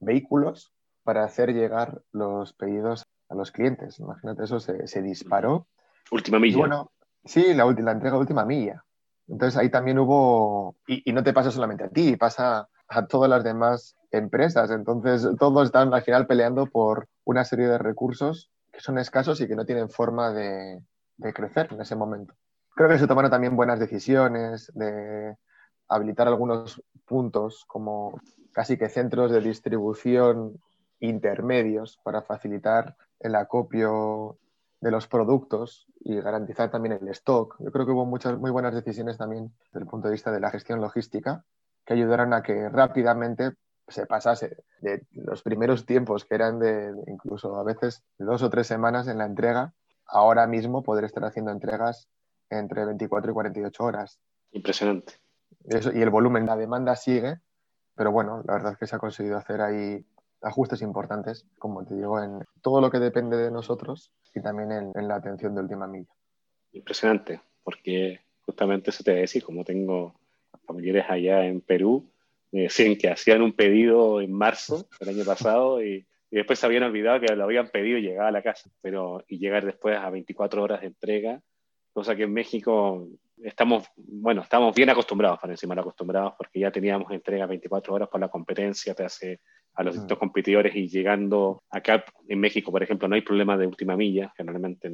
[0.00, 3.98] vehículos para hacer llegar los pedidos a los clientes.
[3.98, 5.66] Imagínate, eso se, disparó.
[6.10, 6.58] Última milla.
[6.58, 6.92] bueno,
[7.24, 8.84] sí, la, la entrega de última milla.
[9.28, 13.44] Entonces ahí también hubo, y, no te pasa solamente a ti, pasa a todas las
[13.44, 14.70] demás empresas.
[14.70, 19.46] Entonces todos están al final peleando por una serie de recursos que son escasos y
[19.46, 20.82] que no tienen forma de,
[21.34, 22.34] crecer en ese momento.
[22.74, 25.36] Creo que se tomaron también buenas decisiones de
[25.88, 28.20] habilitar algunos puntos como
[28.52, 30.60] casi que centros de distribución
[31.00, 34.38] intermedios para facilitar el acopio
[34.80, 37.56] de los productos y garantizar también el stock.
[37.58, 40.40] Yo creo que hubo muchas muy buenas decisiones también desde el punto de vista de
[40.40, 41.44] la gestión logística
[41.84, 43.54] que ayudaron a que rápidamente
[43.88, 48.66] se pasase de los primeros tiempos que eran de incluso a veces dos o tres
[48.66, 49.72] semanas en la entrega,
[50.06, 52.08] ahora mismo poder estar haciendo entregas
[52.50, 54.20] entre 24 y 48 horas.
[54.52, 55.14] Impresionante.
[55.64, 57.40] y el volumen, la demanda sigue,
[57.94, 60.06] pero bueno, la verdad es que se ha conseguido hacer ahí
[60.42, 65.08] ajustes importantes, como te digo, en todo lo que depende de nosotros y también en,
[65.08, 66.12] la atención de última milla.
[66.72, 70.14] Impresionante, porque justamente eso te voy a decir, como tengo
[70.66, 72.10] familiares allá en Perú,
[72.52, 76.82] me decían que hacían un pedido en marzo del año pasado y, después se habían
[76.82, 80.10] olvidado que lo habían pedido y llegaba a la casa, pero y llegar después a
[80.10, 81.40] 24 horas de entrega,
[81.94, 83.08] cosa que en México
[83.42, 88.20] estamos, bueno, estamos bien acostumbrados, para encima acostumbrados, porque ya teníamos entrega 24 horas por
[88.20, 89.40] la competencia, te hace
[89.78, 93.64] a los distintos competidores y llegando acá en México, por ejemplo, no hay problema de
[93.64, 94.90] última milla, generalmente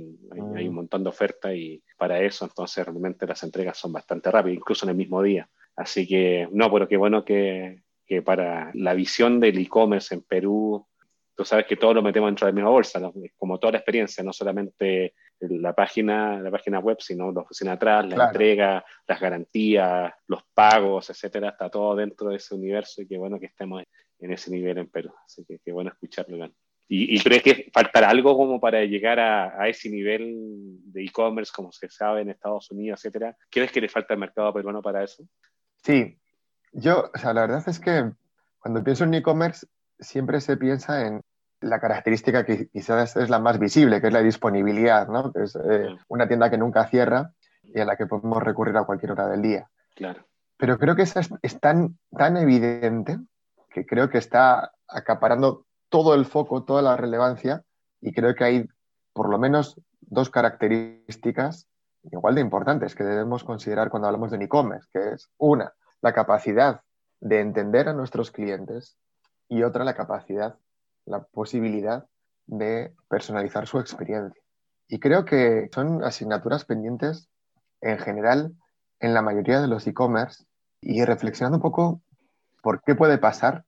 [0.55, 4.59] hay, un montón de ofertas y para eso entonces realmente las entregas son bastante rápidas,
[4.59, 5.49] incluso en el mismo día.
[5.75, 10.87] Así que no, pero qué bueno que, que para la visión del e-commerce en Perú,
[11.35, 13.01] tú sabes que todo lo metemos dentro de la misma bolsa,
[13.39, 18.07] como toda la experiencia, no solamente la página, la página web, sino la oficina atrás,
[18.07, 23.17] la entrega, las garantías, los pagos, etcétera, está todo dentro de ese universo y qué
[23.17, 23.83] bueno que estemos
[24.21, 25.13] en ese nivel en Perú.
[25.25, 26.49] Así que qué bueno escucharlo,
[26.87, 30.35] ¿Y, crees que faltará algo como para llegar a, ese nivel
[30.93, 33.35] de e-commerce, como se sabe en Estados Unidos, etcétera?
[33.51, 35.27] ¿Crees que le falta el mercado peruano para eso?
[35.83, 36.19] Sí,
[36.73, 38.13] yo, o sea, la verdad es que
[38.59, 39.67] cuando pienso en e-commerce,
[39.99, 41.23] siempre se piensa en
[41.61, 45.33] la característica que quizás es la más visible, que es la disponibilidad, ¿no?
[45.33, 48.85] Que es eh, una tienda que nunca cierra y a la que podemos recurrir a
[48.85, 49.69] cualquier hora del día.
[49.95, 50.27] Claro.
[50.57, 53.19] Pero creo que esa es, tan, tan evidente
[53.75, 57.65] que creo que está acaparando todo el foco, toda la relevancia,
[58.01, 58.69] y creo que hay
[59.13, 61.67] por lo menos dos características
[62.11, 66.83] igual de importantes que debemos considerar cuando hablamos de e-commerce, que es una, la capacidad
[67.21, 68.97] de entender a nuestros clientes
[69.49, 70.57] y otra, la capacidad
[71.07, 72.07] la posibilidad
[72.47, 74.43] de personalizar su experiencia.
[74.89, 77.29] Y creo que son asignaturas pendientes
[77.81, 78.55] en general
[79.01, 80.45] en la mayoría de los e-commerce
[80.81, 82.03] y reflexionando un poco
[82.65, 83.65] por qué puede pasar,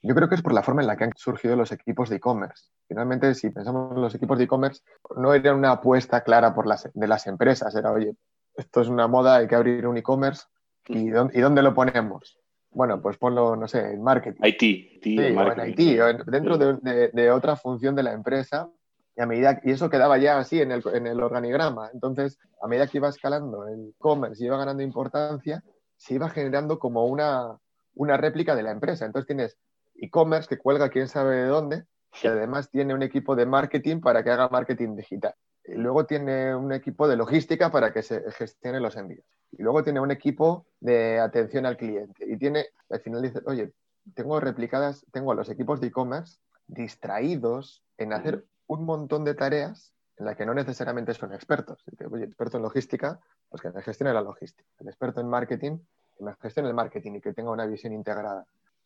[0.00, 2.16] yo creo que es por la forma en la que han surgido los equipos de
[2.16, 2.70] e-commerce.
[2.88, 4.80] Finalmente, si pensamos en los equipos de e-commerce,
[5.16, 8.14] no era una apuesta clara por las, de las empresas, era, oye,
[8.56, 10.44] esto es una moda, hay que abrir un e-commerce,
[10.86, 12.38] ¿y, ¿y dónde lo ponemos?
[12.70, 14.40] Bueno, pues ponlo, no sé, en marketing.
[14.42, 15.02] IT.
[15.02, 18.70] sí, o en IT, dentro de, otra función de la empresa.
[19.14, 21.90] Y, a medida, y eso quedaba ya así en el, en el organigrama.
[21.92, 25.62] Entonces, a medida que iba escalando el e-commerce y iba ganando importancia,
[25.96, 27.58] se iba generando como una,
[27.98, 29.04] una réplica de la empresa.
[29.04, 29.58] Entonces tienes
[29.94, 31.84] e-commerce que cuelga quién sabe de dónde,
[32.22, 35.34] y además tiene un equipo de marketing para que haga marketing digital.
[35.64, 39.82] Y luego tiene un equipo de logística para que se gestione los envíos y luego
[39.82, 43.72] tiene un equipo de atención al cliente y tiene, al final dice, oye,
[44.14, 49.92] tengo replicadas, tengo a los equipos de e-commerce distraídos en hacer un montón de tareas
[50.16, 51.82] en las que no necesariamente son expertos.
[52.10, 54.68] Oye, experto en logística, pues que gestione la logística.
[54.78, 55.78] El experto en marketing,
[56.18, 58.44] que me gestione el marketing y que tenga una visión integrada.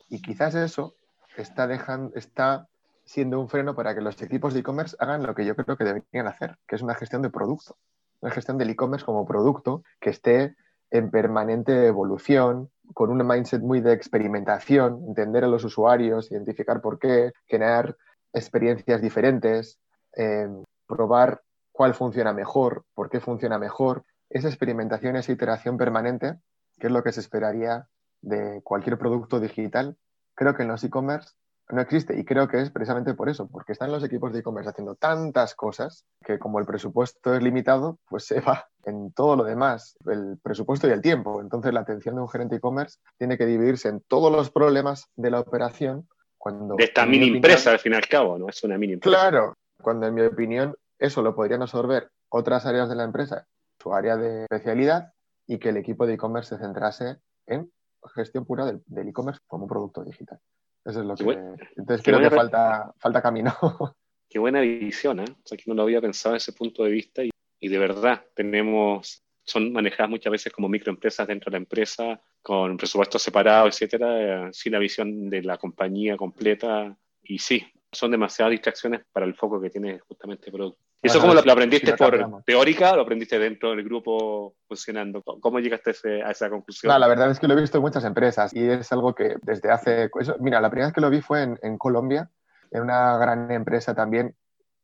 [0.09, 0.95] Y quizás eso
[1.37, 2.69] está
[3.05, 5.85] siendo un freno para que los equipos de e-commerce hagan lo que yo creo que
[5.85, 7.77] deberían hacer, que es una gestión de producto
[8.23, 10.55] una gestión del e-commerce como producto que esté
[10.91, 16.99] en permanente evolución, con un mindset muy de experimentación, entender a los usuarios, identificar por
[16.99, 17.97] qué, generar
[18.33, 19.79] experiencias diferentes,
[20.17, 20.49] eh,
[20.87, 21.43] probar
[21.73, 24.05] cuál funciona mejor, por qué funciona mejor.
[24.31, 26.39] Esa experimentación, esa iteración permanente,
[26.79, 27.89] que es lo que se esperaría
[28.21, 29.97] de cualquier producto digital,
[30.35, 31.35] creo que en los e-commerce
[31.69, 32.19] no existe.
[32.19, 35.55] Y creo que es precisamente por eso, porque están los equipos de e-commerce haciendo tantas
[35.55, 40.39] cosas que como el presupuesto es limitado, pues se va en todo lo demás, el
[40.43, 41.41] presupuesto y el tiempo.
[41.41, 45.31] Entonces la atención de un gerente e-commerce tiene que dividirse en todos los problemas de
[45.31, 46.09] la operación.
[46.39, 48.49] Cuando, de esta mini empresa, al fin y al cabo, ¿no?
[48.49, 49.17] Es una mini empresa.
[49.17, 53.47] Claro, cuando en mi opinión eso lo podrían absorber otras áreas de la empresa,
[53.81, 55.13] su área de especialidad,
[55.53, 57.71] y que el equipo de e-commerce se centrase en
[58.15, 60.39] gestión pura del e-commerce como producto digital.
[60.85, 61.39] Eso es lo que.
[61.77, 63.53] Entonces creo que falta, falta camino.
[64.31, 65.25] Qué buena visión, ¿eh?
[65.29, 67.79] O sea, que no lo había pensado desde ese punto de vista y, y de
[67.79, 73.75] verdad tenemos, son manejadas muchas veces como microempresas dentro de la empresa, con presupuestos separados,
[73.75, 76.97] etcétera, eh, sin la visión de la compañía completa.
[77.23, 80.81] Y sí, son demasiadas distracciones para el foco que tiene justamente el producto.
[81.03, 85.23] ¿Eso cómo lo, aprendiste por teórica o lo aprendiste dentro del grupo funcionando?
[85.23, 86.93] ¿Cómo llegaste a, esa conclusión?
[86.93, 89.37] No, la verdad es que lo he visto en muchas empresas y es algo que
[89.43, 90.11] desde hace...
[90.41, 92.31] mira, la primera vez que lo vi fue en, Colombia,
[92.71, 94.35] en una gran empresa también,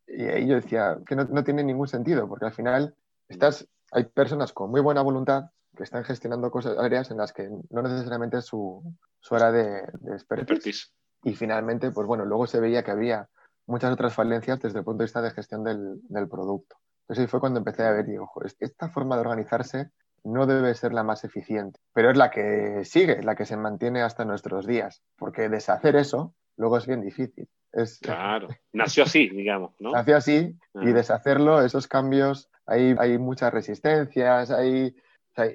[0.07, 2.95] y ahí yo decía que no, tiene ningún sentido, porque al final
[3.29, 5.45] estás, hay personas con muy buena voluntad
[5.77, 8.83] que están gestionando cosas, áreas en las que no necesariamente es su,
[9.21, 10.93] su área de, de expertise.
[11.23, 13.29] Y finalmente, pues bueno, luego se veía que había
[13.67, 16.77] muchas otras falencias desde el punto de vista de gestión del, producto.
[17.03, 19.91] Entonces ahí fue cuando empecé a ver, digo, ojo, esta forma de organizarse
[20.25, 24.03] no debe ser la más eficiente, pero es la que sigue, la que se mantiene
[24.03, 27.49] hasta nuestros días, porque deshacer eso luego es bien difícil.
[27.73, 29.93] Es, claro, nació así, digamos, ¿no?
[29.93, 34.95] Nació así y deshacerlo, esos cambios, hay, hay muchas resistencias, hay,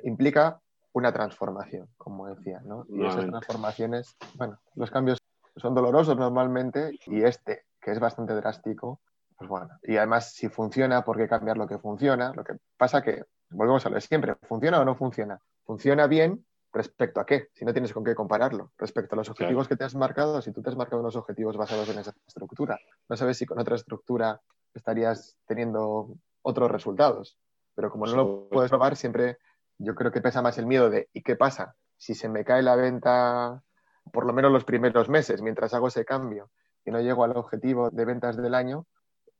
[0.03, 0.61] implica
[0.93, 2.85] una transformación, como decía, ¿no?
[2.87, 5.17] Y esas transformaciones, bueno, los cambios
[5.55, 9.01] son dolorosos normalmente y este, que es bastante drástico,
[9.37, 12.33] pues bueno, y además si funciona, ¿por qué cambiar lo que funciona?
[12.33, 15.39] Lo que pasa que, volvemos a lo de siempre, ¿funciona o no funciona?
[15.65, 19.67] Funciona bien respecto a qué, si no tienes con qué compararlo, respecto a los objetivos
[19.67, 22.79] que te has marcado, si tú te has marcado unos objetivos basados en esa estructura,
[23.07, 24.41] no sabes si con otra estructura
[24.73, 27.37] estarías teniendo otros resultados,
[27.75, 29.37] pero como no lo puedes probar, siempre
[29.77, 31.75] yo creo que pesa más el miedo de ¿y qué pasa?
[31.97, 33.63] Si se me cae la venta
[34.11, 36.49] por lo menos los primeros meses, mientras hago ese cambio
[36.85, 38.85] y no llego al objetivo de ventas del año,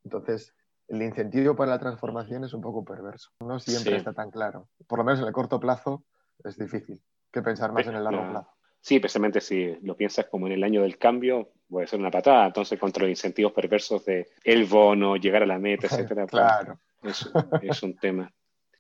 [0.04, 0.54] entonces
[0.88, 3.30] el incentivo para la transformación es un poco perverso.
[3.40, 4.68] No siempre está tan claro.
[4.88, 6.04] Por lo menos en el corto plazo
[6.44, 8.52] es difícil que pensar más en el largo plazo.
[8.80, 12.48] Sí, precisamente si lo piensas como en el año del cambio, puede ser una patada.
[12.48, 16.80] Entonces, contra los incentivos perversos de el bono, llegar a la meta, etcétera, pues, claro.
[17.62, 18.32] es, un tema.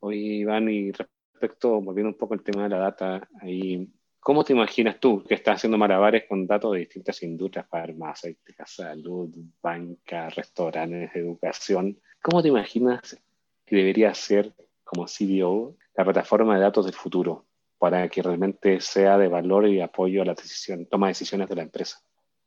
[0.01, 3.89] Hoy, Iván, y respecto, volviendo un poco al tema de la data, ahí
[4.23, 9.29] ¿Cómo te imaginas tú que estás haciendo malabares con datos de distintas industrias, farmacéuticas, salud,
[9.61, 11.99] banca, restaurantes, educación?
[12.21, 13.21] ¿Cómo te imaginas
[13.65, 14.53] que debería ser
[14.85, 17.45] como CDO la plataforma de datos del futuro
[17.77, 21.55] para que realmente sea de valor y apoyo a la decisión, toma de decisiones de
[21.55, 21.99] la empresa?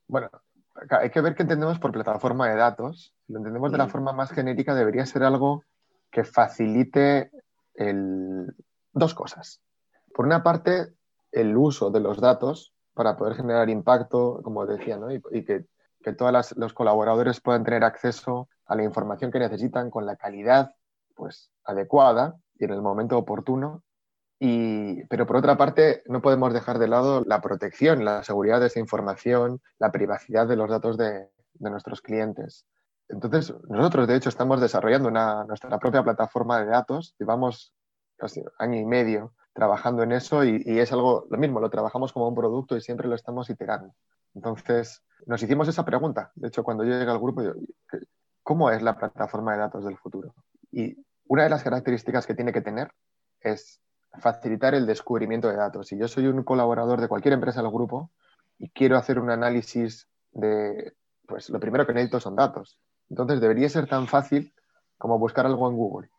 [0.09, 0.31] Bueno,
[0.99, 3.15] hay que ver qué entendemos por plataforma de datos.
[3.27, 3.91] Si lo entendemos de la mm.
[3.91, 5.62] forma más genérica, debería ser algo
[6.11, 7.31] que facilite
[8.93, 9.61] dos cosas.
[10.15, 10.96] Por una parte,
[11.37, 14.99] el uso de los datos para poder generar impacto, como decía,
[15.31, 15.66] y, que,
[16.16, 20.75] todos los colaboradores puedan tener acceso a la información que necesitan con la calidad
[21.14, 23.83] pues, adecuada y en el momento oportuno.
[24.38, 28.68] Y, pero por otra parte, no podemos dejar de lado la protección, la seguridad de
[28.68, 32.66] esa información, la privacidad de los datos de, nuestros clientes.
[33.09, 37.14] Entonces, nosotros, de hecho, estamos desarrollando nuestra propia plataforma de datos.
[37.18, 37.72] Llevamos
[38.16, 42.29] casi año y medio trabajando en eso y, es algo, lo mismo, lo trabajamos como
[42.29, 43.95] un producto y siempre lo estamos iterando.
[44.35, 46.31] Entonces, nos hicimos esa pregunta.
[46.35, 47.55] De hecho, cuando yo llegué al grupo, yo,
[48.42, 50.35] ¿cómo es la plataforma de datos del futuro?
[50.71, 52.92] Y una de las características que tiene que tener
[53.40, 53.81] es
[54.19, 55.87] facilitar el descubrimiento de datos.
[55.87, 58.11] Si yo soy un colaborador de cualquier empresa del grupo
[58.59, 60.92] y quiero hacer un análisis de,
[61.27, 62.79] pues lo primero que necesito son datos.
[63.09, 64.53] Entonces, debería ser tan fácil
[64.99, 66.11] como buscar algo en Google.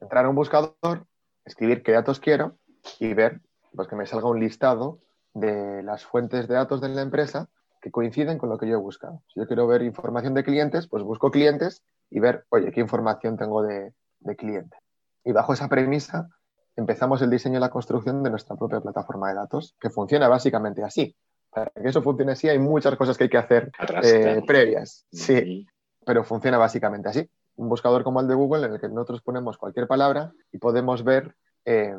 [0.00, 1.06] Entrar a un buscador,
[1.44, 2.56] escribir qué datos quiero
[2.98, 3.40] y ver
[3.74, 5.00] pues, que me salga un listado
[5.34, 7.48] de las fuentes de datos de la empresa
[7.80, 9.22] que coinciden con lo que yo he buscado.
[9.28, 13.36] Si yo quiero ver información de clientes, pues busco clientes y ver, oye, qué información
[13.36, 14.76] tengo de, de cliente.
[15.24, 16.28] Y bajo esa premisa
[16.76, 20.82] empezamos el diseño y la construcción de nuestra propia plataforma de datos, que funciona básicamente
[20.84, 21.16] así.
[21.50, 25.04] Para que eso funcione así hay muchas cosas que hay que hacer eh, previas.
[25.10, 25.66] Sí,
[26.06, 29.58] pero funciona básicamente así un buscador como el de Google en el que nosotros ponemos
[29.58, 31.94] cualquier palabra y podemos ver eh,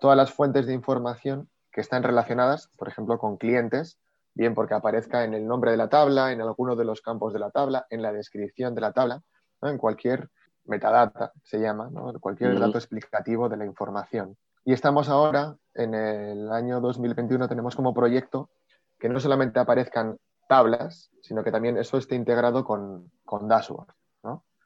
[0.00, 3.98] todas las fuentes de información que están relacionadas, por ejemplo, con clientes,
[4.34, 7.38] bien porque aparezca en el nombre de la tabla, en alguno de los campos de
[7.38, 9.22] la tabla, en la descripción de la tabla,
[9.62, 10.30] en cualquier
[10.64, 14.36] metadata se llama, cualquier dato explicativo de la información.
[14.64, 18.50] Y estamos ahora, en el año 2021, tenemos como proyecto
[18.98, 23.88] que no solamente aparezcan tablas, sino que también eso esté integrado con, con dashboard.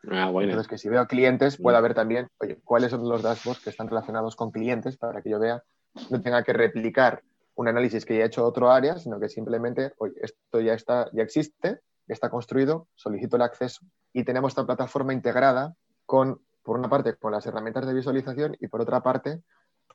[0.09, 3.71] Ah, Entonces, que si veo clientes, pueda ver también, oye, cuáles son los dashboards que
[3.71, 5.63] están relacionados con clientes para que yo vea,
[6.11, 7.23] no tenga que replicar
[7.55, 11.11] un análisis que ya he hecho otro área, sino que simplemente, oye, esto ya está,
[11.13, 13.85] ya existe, está construido, solicito el acceso.
[14.13, 15.75] Y tenemos esta plataforma integrada
[16.07, 19.43] con, por una parte, con las herramientas de visualización y por otra parte,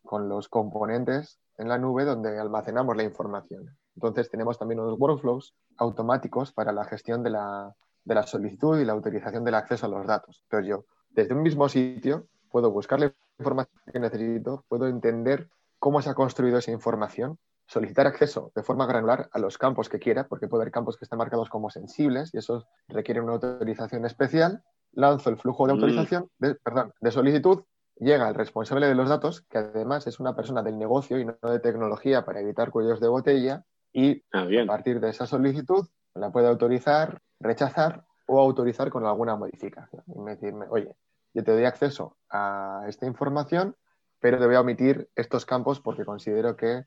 [0.04, 3.76] con los componentes en la nube donde almacenamos la información.
[3.96, 8.86] Entonces tenemos también unos workflows automáticos para la gestión de la, de la solicitud y
[8.86, 10.42] la autorización del acceso a los datos.
[10.44, 16.02] Entonces yo, desde un mismo sitio, puedo buscar la información que necesito, puedo entender cómo
[16.02, 17.38] se ha construido esa información,
[17.68, 21.06] solicitar acceso de forma granular a los campos que quiera, porque puede haber campos que
[21.06, 24.64] están marcados como sensibles y eso requiere una autorización especial.
[24.94, 25.76] Lanzo el flujo de mm.
[25.76, 27.64] autorización, de, perdón, de solicitud,
[27.98, 31.36] llega el responsable de los datos, que además es una persona del negocio y no
[31.42, 36.32] de tecnología para evitar cuellos de botella, y ah, a partir de esa solicitud la
[36.32, 40.04] puede autorizar, rechazar o autorizar con alguna modificación.
[40.08, 40.96] Y decirme, oye,
[41.34, 43.76] yo te doy acceso a esta información,
[44.20, 46.86] pero te voy a omitir estos campos porque considero que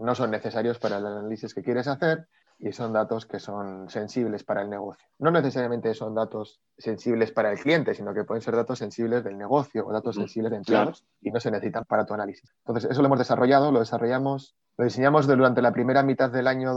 [0.00, 2.28] no son necesarios para el análisis que quieres hacer
[2.60, 5.06] y son datos que son sensibles para el negocio.
[5.18, 9.38] No necesariamente son datos sensibles para el cliente, sino que pueden ser datos sensibles del
[9.38, 12.52] negocio o datos sensibles de empleados y no se necesitan para tu análisis.
[12.64, 16.74] Entonces, eso lo hemos desarrollado, lo desarrollamos, lo diseñamos durante la primera mitad del año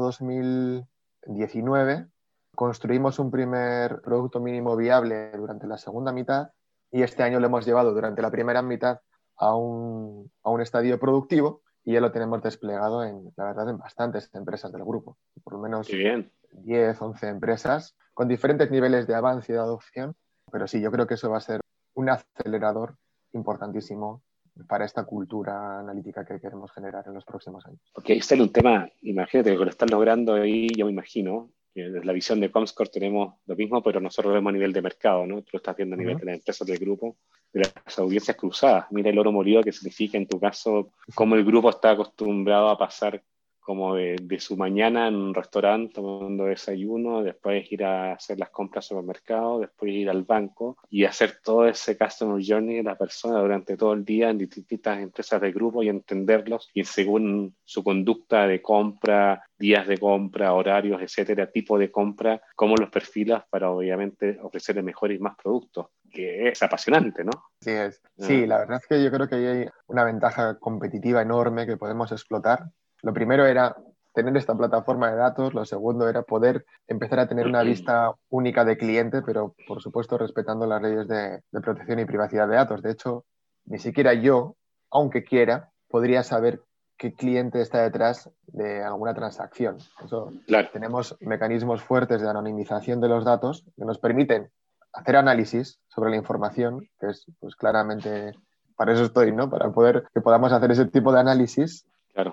[1.25, 2.07] 2019,
[2.55, 6.49] construimos un primer producto mínimo viable durante la segunda mitad
[6.91, 8.99] y este año lo hemos llevado durante la primera mitad
[9.37, 13.77] a un, a un estadio productivo y ya lo tenemos desplegado en, la verdad, en
[13.77, 19.51] bastantes empresas del grupo, por lo menos 10, 11 empresas, con diferentes niveles de avance
[19.51, 20.15] y de adopción,
[20.51, 21.61] pero sí, yo creo que eso va a ser
[21.95, 22.97] un acelerador
[23.33, 24.21] importantísimo
[24.67, 27.79] para esta cultura analítica que queremos generar en los próximos años.
[27.93, 32.03] Porque ahí sale un tema, imagínate que lo están logrando ahí, yo me imagino, desde
[32.03, 35.25] la visión de Comscore tenemos lo mismo, pero nosotros lo vemos a nivel de mercado,
[35.25, 35.41] ¿no?
[35.41, 37.15] Tú lo estás viendo a nivel de las empresas del grupo,
[37.53, 38.85] de las audiencias cruzadas.
[38.91, 42.77] Mira el oro molido que significa en tu caso cómo el grupo está acostumbrado a
[42.77, 43.23] pasar
[43.61, 48.85] como de, su mañana en un restaurante tomando desayuno, después ir a hacer las compras
[48.85, 53.39] al supermercado, después ir al banco y hacer todo ese customer journey de la persona
[53.39, 58.47] durante todo el día en distintas empresas de grupo y entenderlos y según su conducta
[58.47, 64.39] de compra, días de compra, horarios, etcétera, tipo de compra, cómo los perfilas para obviamente
[64.41, 67.31] ofrecerle mejores y más productos que es apasionante, ¿no?
[67.61, 68.01] Sí, es.
[68.17, 68.47] Sí, ah.
[68.47, 72.65] la verdad es que yo creo que hay una ventaja competitiva enorme que podemos explotar
[73.03, 73.75] lo primero era
[74.13, 78.65] tener esta plataforma de datos, lo segundo era poder empezar a tener una vista única
[78.65, 82.81] de cliente, pero por supuesto respetando las leyes de, protección y privacidad de datos.
[82.81, 83.25] De hecho,
[83.65, 84.55] ni siquiera yo,
[84.89, 86.61] aunque quiera, podría saber
[86.97, 89.77] qué cliente está detrás de alguna transacción.
[90.03, 90.33] Eso,
[90.73, 94.51] Tenemos mecanismos fuertes de anonimización de los datos que nos permiten
[94.93, 98.33] hacer análisis sobre la información, que es pues claramente
[98.75, 99.49] para eso estoy, ¿no?
[99.49, 101.85] Para poder que podamos hacer ese tipo de análisis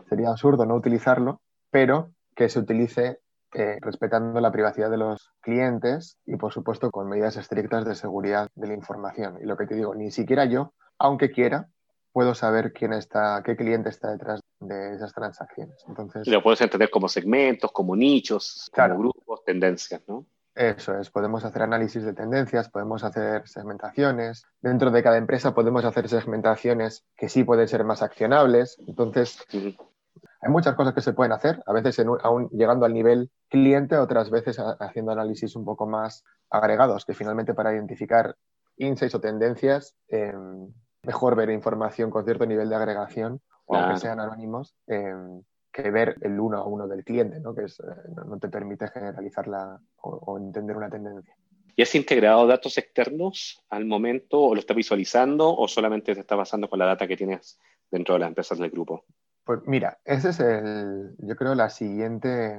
[0.09, 3.21] Sería absurdo no utilizarlo, pero que se utilice
[3.55, 8.49] eh, respetando la privacidad de los clientes y, por supuesto, con medidas estrictas de seguridad
[8.55, 9.39] de la información.
[9.43, 11.69] Y lo que te digo, ni siquiera yo, aunque quiera,
[12.13, 15.83] puedo saber quién está, qué cliente está detrás de esas transacciones.
[15.89, 20.27] Entonces, y lo puedes entender como segmentos, como nichos, como grupos, tendencias, ¿no?
[20.59, 24.45] Eso es, podemos hacer análisis de tendencias, podemos hacer segmentaciones.
[24.61, 28.77] Dentro de cada empresa podemos hacer segmentaciones que sí pueden ser más accionables.
[28.89, 33.97] Entonces, hay muchas cosas que se pueden hacer, a veces aún llegando al nivel cliente,
[33.97, 38.35] otras veces haciendo análisis un poco más agregados, que finalmente para identificar
[38.79, 40.73] insights o tendencias, em,
[41.05, 45.41] mejor ver información con cierto nivel de agregación, aunque sean anónimos, em,
[45.83, 47.55] que ver el uno a uno del cliente, ¿no?
[47.55, 47.85] que es, eh,
[48.27, 51.35] no, te permite generalizarla o, entender una tendencia.
[51.77, 56.35] ¿Y has integrado datos externos al momento o lo estás visualizando o solamente te está
[56.35, 57.61] basando con la data que tienes
[57.91, 59.05] dentro de las empresas del grupo?
[59.45, 62.59] Pues mira, ese es el, yo creo, la siguiente,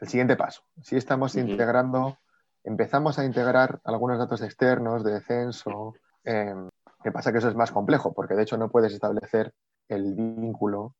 [0.00, 0.62] el siguiente paso.
[0.82, 2.18] Si estamos integrando,
[2.62, 5.94] empezamos a integrar algunos datos externos de censo,
[6.24, 6.54] eh,
[7.02, 7.32] ¿qué pasa?
[7.32, 9.54] Que eso es más complejo, porque de hecho no puedes establecer
[9.88, 10.94] el vínculo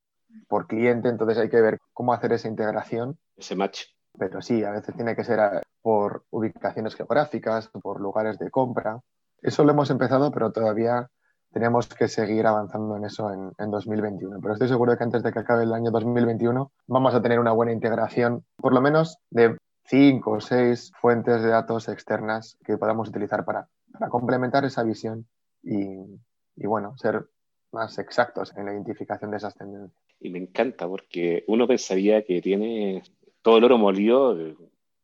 [0.49, 3.19] por cliente, entonces hay que ver cómo hacer esa integración.
[3.37, 3.83] Ese match.
[4.19, 9.01] Pero sí, a veces tiene que ser por ubicaciones geográficas, por lugares de compra.
[9.41, 11.09] Eso lo hemos empezado, pero todavía
[11.53, 14.39] tenemos que seguir avanzando en eso en, en, 2021.
[14.41, 17.53] Pero estoy seguro que antes de que acabe el año 2021 vamos a tener una
[17.53, 23.09] buena integración, por lo menos de cinco o seis fuentes de datos externas que podamos
[23.09, 25.27] utilizar para, para complementar esa visión
[25.63, 25.85] y,
[26.57, 27.27] y, bueno, ser
[27.73, 32.41] más exactos en la identificación de esas tendencias y me encanta porque uno pensaría que
[32.41, 33.03] tiene
[33.43, 34.35] todo el oro molido,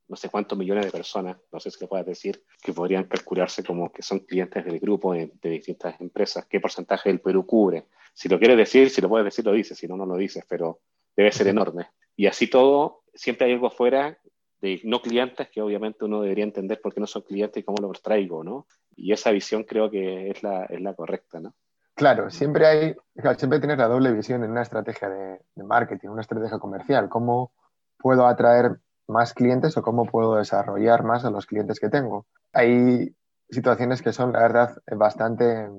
[0.08, 3.64] no sé cuántos millones de personas, no sé si lo puedes decir, que podrían calcularse
[3.64, 7.86] como que son clientes del grupo de, distintas empresas, qué porcentaje del Perú cubre.
[8.12, 10.44] Si lo quieres decir, si lo puedes decir, lo dices, si no, no lo dices,
[10.46, 10.80] pero
[11.16, 11.88] debe ser enorme.
[12.14, 14.18] Y así todo, siempre hay algo afuera
[14.60, 17.78] de no clientes que obviamente uno debería entender por qué no son clientes y cómo
[17.80, 18.66] los traigo, ¿no?
[18.94, 21.54] Y esa visión creo que es la, es la correcta, ¿no?
[21.97, 22.97] Claro, siempre hay,
[23.38, 27.09] siempre tienes la doble visión en una estrategia de, marketing, una estrategia comercial.
[27.09, 27.53] ¿Cómo
[27.97, 32.26] puedo atraer más clientes o cómo puedo desarrollar más a los clientes que tengo?
[32.53, 33.16] Hay
[33.49, 35.70] situaciones que son, la verdad, bastante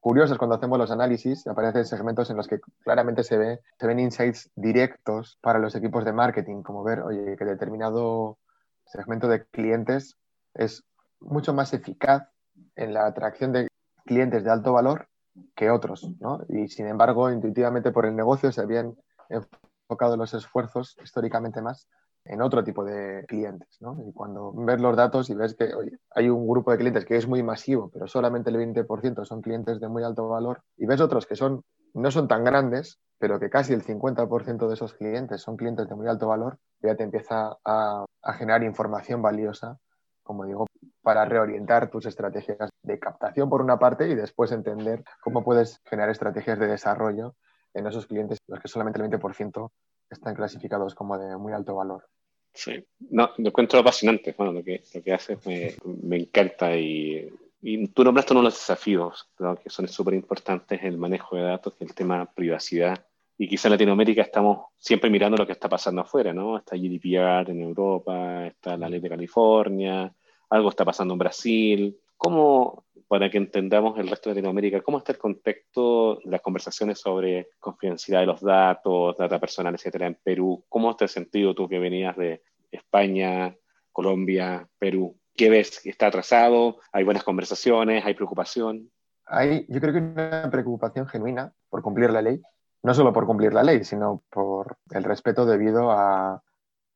[0.00, 1.46] curiosas cuando hacemos los análisis.
[1.46, 6.04] Aparecen segmentos en los que claramente se, ve, se ven insights directos para los equipos
[6.04, 8.38] de marketing, como ver, oye, que determinado
[8.86, 10.16] segmento de clientes
[10.54, 10.82] es
[11.20, 12.28] mucho más eficaz
[12.74, 13.68] en la atracción de
[14.04, 15.06] clientes de alto valor
[15.54, 16.40] que otros, ¿no?
[16.48, 18.96] Y sin embargo, intuitivamente por el negocio se habían
[19.28, 21.88] enfocado los esfuerzos históricamente más
[22.24, 23.96] en otro tipo de clientes, ¿no?
[24.08, 25.70] Y cuando ves los datos y ves que
[26.10, 29.78] hay un grupo de clientes que es muy masivo, pero solamente el 20% son clientes
[29.78, 31.62] de muy alto valor, y ves otros que son,
[31.92, 35.94] no son tan grandes, pero que casi el 50% de esos clientes son clientes de
[35.94, 39.78] muy alto valor, ya te empieza a, a generar información valiosa,
[40.22, 40.66] como digo,
[41.04, 46.10] para reorientar tus estrategias de captación por una parte y después entender cómo puedes generar
[46.10, 47.36] estrategias de desarrollo
[47.74, 49.70] en esos clientes, los que solamente el 20%
[50.08, 52.08] están clasificados como de muy alto valor.
[52.54, 57.28] Sí, no, lo encuentro apasionante, bueno, lo que, lo que haces me, me encanta y,
[57.60, 61.42] y, tú nombraste uno de los desafíos creo que son súper importantes, el manejo de
[61.42, 63.04] datos, el tema privacidad.
[63.36, 66.56] Y quizá en Latinoamérica estamos siempre mirando lo que está pasando afuera, ¿no?
[66.56, 70.14] Está GDPR en Europa, está la ley de California,
[70.54, 71.98] algo está pasando en Brasil.
[72.16, 77.00] ¿Cómo, para que entendamos el resto de Latinoamérica, cómo está el contexto de las conversaciones
[77.00, 80.64] sobre confidencialidad de los datos, data personal, etcétera, en Perú?
[80.68, 83.54] ¿Cómo está el sentido tú que venías de España,
[83.92, 85.18] Colombia, Perú?
[85.36, 85.84] ¿Qué ves?
[85.84, 86.78] ¿Está atrasado?
[86.92, 88.04] ¿Hay buenas conversaciones?
[88.06, 88.90] ¿Hay preocupación?
[89.26, 92.40] Hay, yo creo que hay una preocupación genuina por cumplir la ley,
[92.84, 96.42] no solo por cumplir la ley, sino por el respeto debido a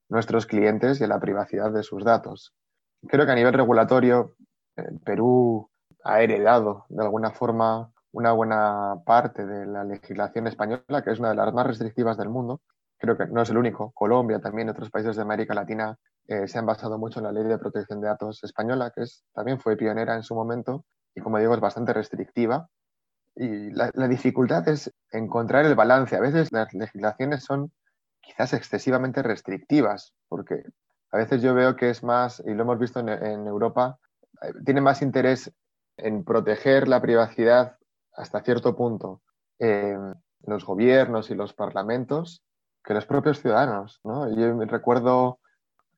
[0.09, 2.54] nuestros clientes y a la privacidad de sus datos.
[3.07, 4.34] Creo que a nivel regulatorio,
[5.05, 5.70] Perú
[6.05, 11.30] ha heredado de alguna forma una buena parte de la legislación española, que es una
[11.30, 12.61] de las más restrictivas del mundo.
[12.99, 13.92] Creo que no es el único.
[13.92, 15.96] Colombia, también otros países de América Latina
[16.26, 19.24] eh, se han basado mucho en la ley de protección de datos española, que es,
[19.34, 20.84] también fue pionera en su momento
[21.14, 22.68] y, como digo, es bastante restrictiva.
[23.36, 26.16] Y la, la dificultad es encontrar el balance.
[26.16, 27.70] A veces las legislaciones son
[28.20, 30.64] quizás excesivamente restrictivas, porque
[31.11, 33.98] a veces yo veo que es más, y lo hemos visto en, Europa,
[34.42, 35.52] eh, tiene más interés
[35.96, 37.76] en proteger la privacidad
[38.12, 39.22] hasta cierto punto
[39.59, 39.96] eh,
[40.46, 42.42] los gobiernos y los parlamentos
[42.84, 44.00] que los propios ciudadanos.
[44.04, 44.32] ¿no?
[44.34, 45.40] Yo recuerdo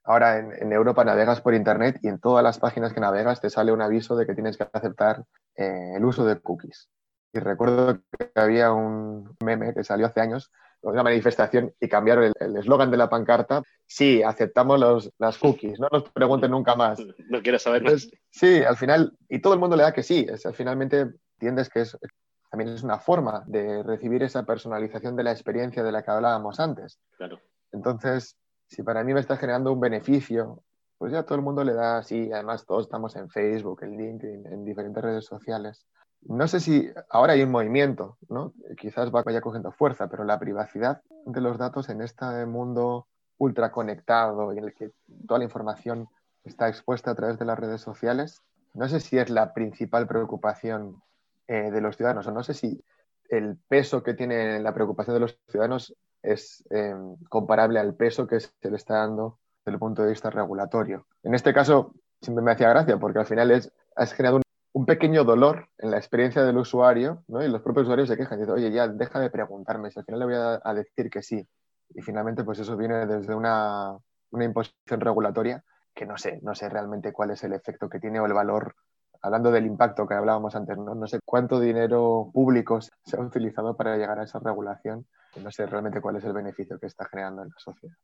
[0.05, 3.51] ahora en, en, Europa navegas por Internet y en todas las páginas que navegas te
[3.51, 5.25] sale un aviso de que tienes que aceptar
[5.57, 6.89] eh, el uso de cookies.
[7.33, 10.51] Y recuerdo que había un meme que salió hace años,
[10.83, 13.63] una manifestación y cambiaron el eslogan de la pancarta.
[13.87, 17.01] Sí, aceptamos los, las cookies, no nos pregunten nunca más.
[17.29, 17.93] No quiero saber más.
[17.93, 20.27] Entonces, sí, al final, y todo el mundo le da que sí.
[20.29, 21.97] Es, finalmente entiendes que es,
[22.51, 26.61] también es una forma de recibir esa personalización de la experiencia de la que hablábamos
[26.61, 26.99] antes.
[27.17, 27.41] Claro.
[27.73, 30.63] Entonces, si para mí me está generando un beneficio,
[30.99, 32.31] pues ya todo el mundo le da sí.
[32.33, 35.87] Además, todos estamos en Facebook, en LinkedIn, en diferentes redes sociales.
[36.23, 38.53] No sé si ahora hay un movimiento, ¿no?
[38.77, 43.07] Quizás vaya cogiendo fuerza, pero la privacidad de los datos en este mundo
[43.39, 44.91] ultra conectado en el que
[45.27, 46.09] toda la información
[46.45, 48.43] está expuesta a través de las redes sociales,
[48.75, 51.03] no sé si es la principal preocupación
[51.49, 52.83] eh, de los ciudadanos o no sé si
[53.29, 56.95] el peso que tiene la preocupación de los ciudadanos es eh,
[57.29, 61.07] comparable al peso que se le está dando desde el punto de vista regulatorio.
[61.23, 64.43] En este caso, siempre me hacía gracia porque al final es, has generado un
[64.73, 67.43] un pequeño dolor en la experiencia del usuario, ¿no?
[67.43, 70.21] Y los propios usuarios se quejan, dicen, oye, ya deja de preguntarme, si al final
[70.21, 71.47] le voy a, a decir que sí.
[71.91, 73.99] Y finalmente, pues eso viene desde una,
[74.31, 78.21] una, imposición regulatoria que no sé, no sé realmente cuál es el efecto que tiene
[78.21, 78.77] o el valor,
[79.23, 80.95] hablando del impacto que hablábamos antes, ¿no?
[80.95, 85.05] No sé cuánto dinero público se ha utilizado para llegar a esa regulación,
[85.43, 87.97] no sé realmente cuál es el beneficio que está generando en la sociedad.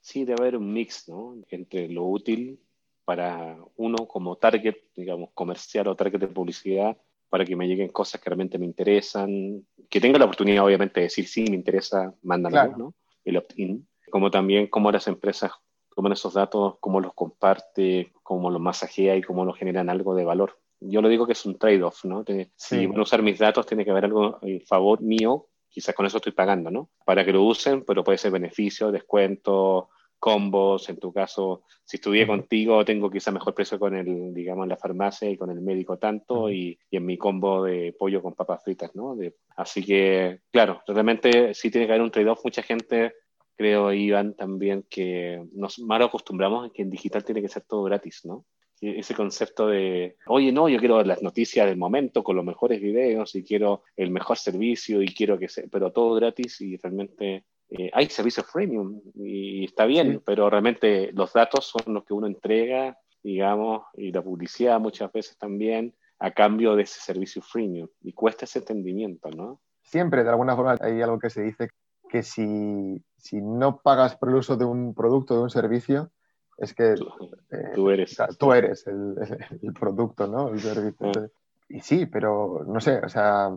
[0.00, 1.36] Sí, debe haber un mix, ¿no?
[1.50, 2.60] Entre lo útil
[3.04, 6.96] para uno como target, digamos, comercial o target de publicidad,
[7.28, 11.06] para que me lleguen cosas que realmente me interesan, que tenga la oportunidad, obviamente, de
[11.06, 12.78] decir, sí, me interesa, mándamelo, claro.
[12.78, 12.94] ¿no?
[13.24, 13.86] El opt-in.
[14.10, 15.50] Como también cómo las empresas
[15.94, 20.24] toman esos datos, cómo los comparte, cómo los masajea y cómo los generan algo de
[20.24, 20.58] valor.
[20.80, 22.24] Yo lo digo que es un trade-off, ¿no?
[22.26, 22.50] Sí.
[22.56, 26.06] Si van a usar mis datos, tiene que haber algo en favor mío, quizás con
[26.06, 26.90] eso estoy pagando, ¿no?
[27.04, 29.88] Para que lo usen, pero puede ser beneficio, descuento,
[30.24, 34.70] combos, en tu caso, si estudié contigo, tengo quizá mejor precio con el, digamos, en
[34.70, 38.32] la farmacia y con el médico tanto, y, y, en mi combo de pollo con
[38.32, 39.14] papas fritas, ¿no?
[39.16, 42.42] De, así que, claro, realmente sí tiene que haber un trade-off.
[42.42, 43.12] Mucha gente,
[43.54, 47.82] creo, Iván, también, que nos mal acostumbramos en que en digital tiene que ser todo
[47.82, 48.46] gratis, ¿no?
[48.80, 53.34] ese concepto de, oye, no, yo quiero las noticias del momento con los mejores videos
[53.34, 57.90] y quiero el mejor servicio y quiero que sea, pero todo gratis y realmente eh,
[57.92, 60.22] hay servicios premium y está bien, sí.
[60.24, 65.36] pero realmente los datos son los que uno entrega, digamos, y la publicidad muchas veces
[65.38, 69.60] también a cambio de ese servicio freemium y cuesta ese entendimiento, ¿no?
[69.82, 71.68] Siempre, de alguna forma, hay algo que se dice
[72.08, 76.10] que si, si no pagas por el uso de un producto, de un servicio,
[76.56, 77.08] es que tú,
[77.50, 79.16] eh, tú eres, tú eres el,
[79.62, 80.50] el, producto, ¿no?
[80.50, 81.10] El servicio.
[81.16, 81.26] Ah.
[81.68, 83.50] Y sí, pero no sé, o sea,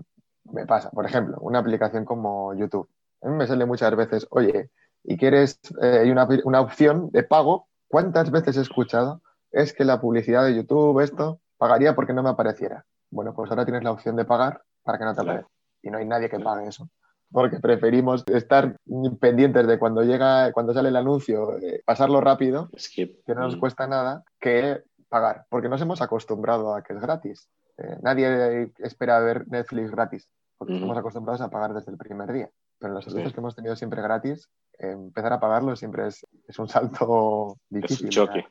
[0.45, 2.89] me pasa, por ejemplo, una aplicación como YouTube
[3.21, 4.69] a mí me sale muchas veces, oye,
[5.03, 9.21] y quieres eh, una, una opción de pago, ¿cuántas veces he escuchado?
[9.51, 12.85] Es que la publicidad de YouTube, esto, pagaría porque no me apareciera.
[13.09, 15.51] Bueno, pues ahora tienes la opción de pagar para que no te aparezca.
[15.81, 16.89] Y no hay nadie que pague eso.
[17.29, 18.77] porque preferimos estar
[19.19, 23.59] pendientes de cuando llega, cuando sale el anuncio, eh, pasarlo rápido, que no nos mm.
[23.59, 27.49] cuesta nada, que pagar, porque nos hemos acostumbrado a que es gratis.
[27.77, 32.49] Eh, nadie espera ver Netflix gratis, porque estamos acostumbrados a pagar desde el primer día.
[32.79, 36.67] Pero los servicios que hemos tenido siempre gratis, empezar a pagarlo siempre es, es un
[36.67, 37.95] salto difícil.
[37.97, 38.45] Es un choque.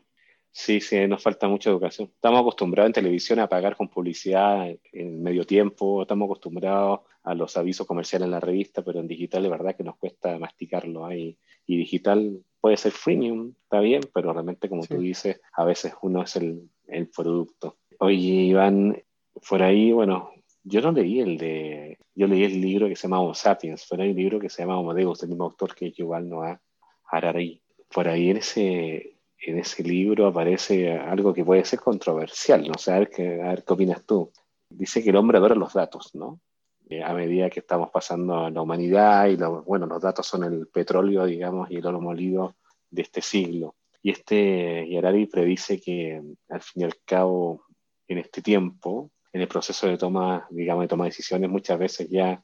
[0.59, 2.11] Sí, sí, nos falta mucha educación.
[2.15, 7.59] Estamos acostumbrados en televisión a pagar con publicidad en medio tiempo, estamos acostumbrados a los
[7.59, 11.39] avisos comerciales en la revista, pero en digital es verdad que nos cuesta masticarlo ahí.
[11.67, 16.23] Y digital puede ser freemium, está bien, pero realmente, como tú dices, a veces uno
[16.23, 17.77] es el, el producto.
[17.99, 19.03] Oye, Iván,
[19.47, 20.31] por ahí, bueno,
[20.69, 24.03] yo no leí el de, yo leí el libro que se llama Homo Sapiens, pero
[24.03, 26.61] hay un libro que se llama Homo Deus, del mismo autor que Yuval Noah
[27.09, 27.63] Harari.
[27.89, 32.93] Por ahí en ese, en ese libro aparece algo que puede ser controversial, no sé,
[32.93, 34.33] a ver qué, a ver qué opinas tú.
[34.69, 36.41] Dice que el hombre adora los datos, ¿no?
[36.89, 41.27] Eh, a medida que estamos pasando la humanidad y bueno, los datos son el petróleo,
[41.27, 42.57] digamos, y el oro molido
[42.91, 43.77] de este siglo.
[44.03, 47.67] Y este Harari predice que al fin y al cabo,
[48.09, 52.09] en este tiempo, en el proceso de toma, digamos, de toma de decisiones, muchas veces
[52.09, 52.43] ya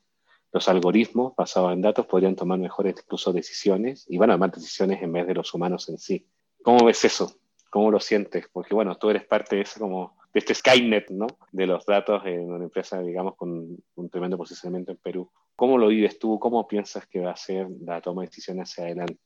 [0.53, 5.03] los algoritmos basados en datos podrían tomar mejores incluso decisiones y van a tomar decisiones
[5.03, 6.29] en vez de los humanos en sí.
[6.63, 7.35] ¿Cómo ves eso?
[7.71, 8.47] ¿Cómo lo sientes?
[8.53, 11.29] Porque bueno, tú eres parte de eso como de este Skynet, ¿no?
[11.51, 15.31] De los datos en una empresa, digamos, con un tremendo posicionamiento en Perú.
[15.57, 16.39] ¿Cómo lo vives tú?
[16.39, 19.17] ¿Cómo piensas que va a ser la toma de decisiones hacia adelante?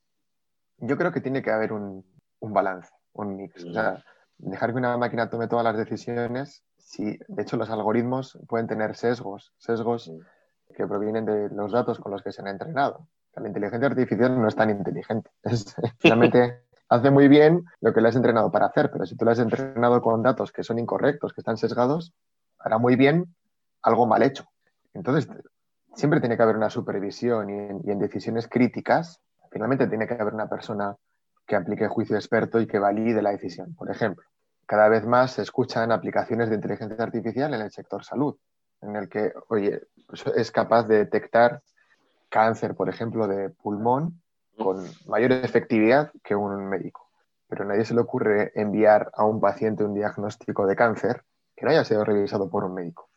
[0.78, 2.04] Yo creo que tiene que haber un,
[2.38, 3.64] un balance, un mix.
[3.64, 4.04] O sea,
[4.38, 8.94] dejar que una máquina tome todas las decisiones, si de hecho los algoritmos pueden tener
[8.94, 10.12] sesgos, sesgos
[10.74, 13.08] que provienen de los datos con los que se han entrenado.
[13.34, 15.30] La inteligencia artificial no es tan inteligente.
[15.42, 19.24] Es, finalmente hace muy bien lo que le has entrenado para hacer, pero si tú
[19.24, 22.14] le has entrenado con datos que son incorrectos, que están sesgados,
[22.60, 23.34] hará muy bien
[23.82, 24.44] algo mal hecho.
[24.94, 25.28] Entonces,
[25.94, 29.20] siempre tiene que haber una supervisión y en, decisiones críticas,
[29.50, 30.96] finalmente tiene que haber una persona
[31.46, 33.74] que aplique juicio experto y que valide la decisión.
[33.74, 34.24] Por ejemplo,
[34.66, 38.36] cada vez más se escuchan aplicaciones de inteligencia artificial en el sector salud,
[38.82, 41.62] en el que, oye, pues es capaz de detectar
[42.28, 44.20] cáncer, por ejemplo, de pulmón
[44.58, 47.10] con mayor efectividad que un médico.
[47.48, 51.22] Pero a nadie se le ocurre enviar a un paciente un diagnóstico de cáncer
[51.54, 53.08] que no haya sido revisado por un médico.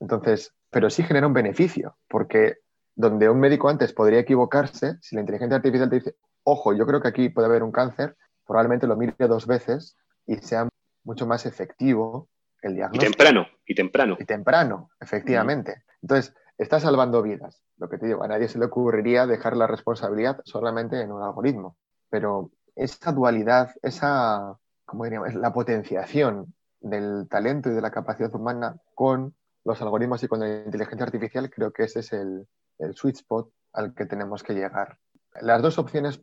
[0.00, 2.58] Entonces, pero sí genera un beneficio, porque
[2.94, 7.00] donde un médico antes podría equivocarse, si la inteligencia artificial te dice, ojo, yo creo
[7.00, 9.96] que aquí puede haber un cáncer, probablemente lo mire dos veces
[10.26, 10.68] y sea
[11.04, 12.28] mucho más efectivo
[12.62, 13.04] el diagnóstico.
[13.04, 14.16] Y temprano, y temprano.
[14.18, 15.84] Y temprano, efectivamente.
[16.02, 17.62] Entonces, está salvando vidas.
[17.76, 21.22] Lo que te digo, a nadie se le ocurriría dejar la responsabilidad solamente en un
[21.22, 21.76] algoritmo.
[22.10, 25.34] Pero esa dualidad, esa, ¿cómo diríamos?
[25.34, 29.34] La potenciación del talento y de la capacidad humana con
[29.64, 32.46] los algoritmos y con la inteligencia artificial, creo que ese es el,
[32.78, 34.98] el sweet spot al que tenemos que llegar.
[35.40, 36.20] Las dos opciones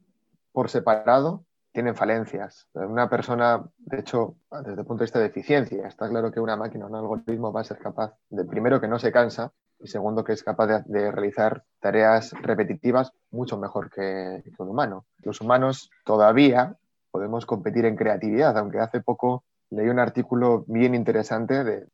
[0.52, 1.46] por separado
[1.76, 2.70] tienen falencias.
[2.74, 6.56] Una persona, de hecho, desde el punto de vista de eficiencia, está claro que una
[6.56, 9.52] máquina, un algoritmo va a ser capaz de, primero, que no se cansa
[9.82, 15.06] y segundo, que es capaz de, realizar tareas repetitivas mucho mejor que, un humano.
[15.22, 16.78] Los humanos todavía
[17.12, 21.88] podemos competir en creatividad, aunque hace poco leí un artículo bien interesante de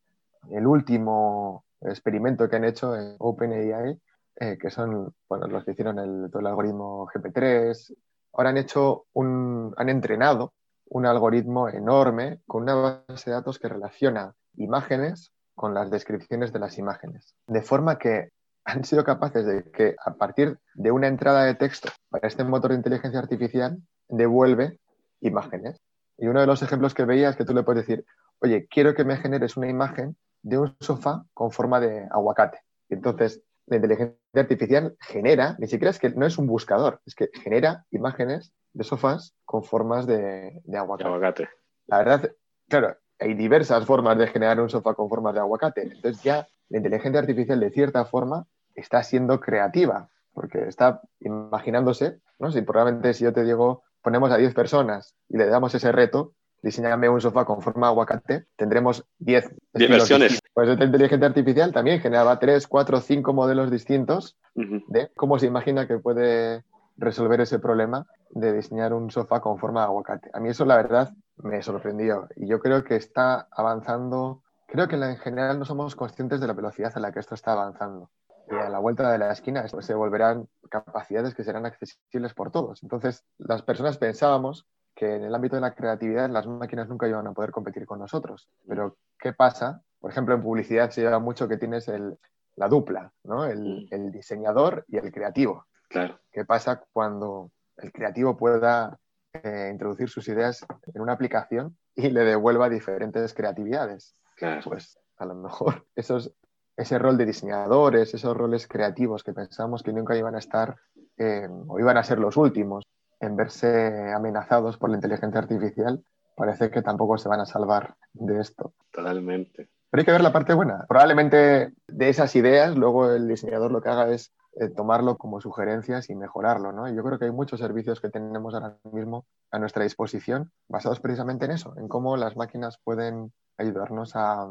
[0.52, 4.00] el último experimento que han hecho en OpenAI,
[4.36, 7.96] eh, que son bueno, los que hicieron el, todo el algoritmo GP3.
[8.34, 10.54] Ahora han hecho un, han entrenado
[10.86, 12.76] un algoritmo enorme con una
[13.08, 17.36] base de datos que relaciona imágenes con las descripciones de las imágenes.
[17.48, 18.32] De forma que
[18.66, 22.72] han sido capaces de que a partir de una entrada de texto para este motor
[22.72, 23.78] de inteligencia artificial
[24.08, 24.80] devuelve
[25.22, 25.80] imágenes.
[26.18, 28.06] Y uno de los ejemplos que veía es que tú le puedes decir,
[28.40, 32.60] oye, quiero que me generes una imagen de un sofá con forma de aguacate.
[32.90, 33.42] entonces
[33.72, 37.86] la inteligencia artificial genera, ni siquiera es que no es un buscador, es que genera
[37.90, 41.08] imágenes de sofás con formas de, de aguacate.
[41.08, 41.50] aguacate.
[41.88, 42.32] La verdad,
[42.68, 45.84] claro, hay diversas formas de generar un sofá con forma de aguacate.
[45.84, 48.46] Entonces ya la inteligencia artificial de cierta forma
[48.76, 52.52] está siendo creativa, porque está imaginándose, ¿no?
[52.52, 56.34] Si probablemente si yo te digo, ponemos a 10 personas y le damos ese reto,
[56.62, 60.40] diseñame un sofá con forma de aguacate, tendremos 10 versiones.
[60.54, 65.88] Pues esta inteligencia artificial también generaba 3, 4, 5 modelos distintos de cómo se imagina
[65.88, 66.64] que puede
[66.98, 70.30] resolver ese problema de diseñar un sofá con forma de aguacate.
[70.34, 72.28] A mí eso, la verdad, me sorprendió.
[72.36, 76.54] Y yo creo que está avanzando, creo que en general no somos conscientes de la
[76.54, 78.10] velocidad a la que esto está avanzando.
[78.50, 82.84] Y a la vuelta de la esquina se volverán capacidades que serán accesibles por todos.
[82.84, 87.28] Entonces, las personas pensábamos que en el ámbito de la creatividad las máquinas nunca iban
[87.28, 88.50] a poder competir con nosotros.
[88.68, 89.82] Pero, ¿qué pasa?
[90.00, 92.18] Por ejemplo, en publicidad se lleva mucho que tienes el,
[92.56, 93.46] la dupla, ¿no?
[93.46, 93.94] El, Mm.
[93.94, 95.66] el diseñador y el creativo.
[95.90, 98.98] Claro, ¿Qué pasa cuando el creativo pueda
[99.34, 104.16] eh, introducir sus ideas en una aplicación y le devuelva diferentes creatividades?
[104.36, 104.62] claro.
[104.64, 106.34] Pues a lo mejor esos,
[106.78, 110.76] ese rol de diseñadores, esos roles creativos que pensamos que nunca iban a estar
[111.18, 112.86] eh, o iban a ser los últimos
[113.22, 116.04] en verse amenazados por la inteligencia artificial,
[116.36, 118.74] parece que tampoco se van a salvar de esto.
[118.92, 119.70] Totalmente.
[119.90, 120.86] Pero hay que ver la parte buena.
[120.88, 126.10] Probablemente de esas ideas, luego el diseñador lo que haga es eh, tomarlo como sugerencias
[126.10, 126.90] y mejorarlo, ¿no?
[126.90, 131.46] Yo creo que hay muchos servicios que tenemos ahora mismo a nuestra disposición basados precisamente
[131.46, 134.50] en eso, en cómo las máquinas pueden ayudarnos a,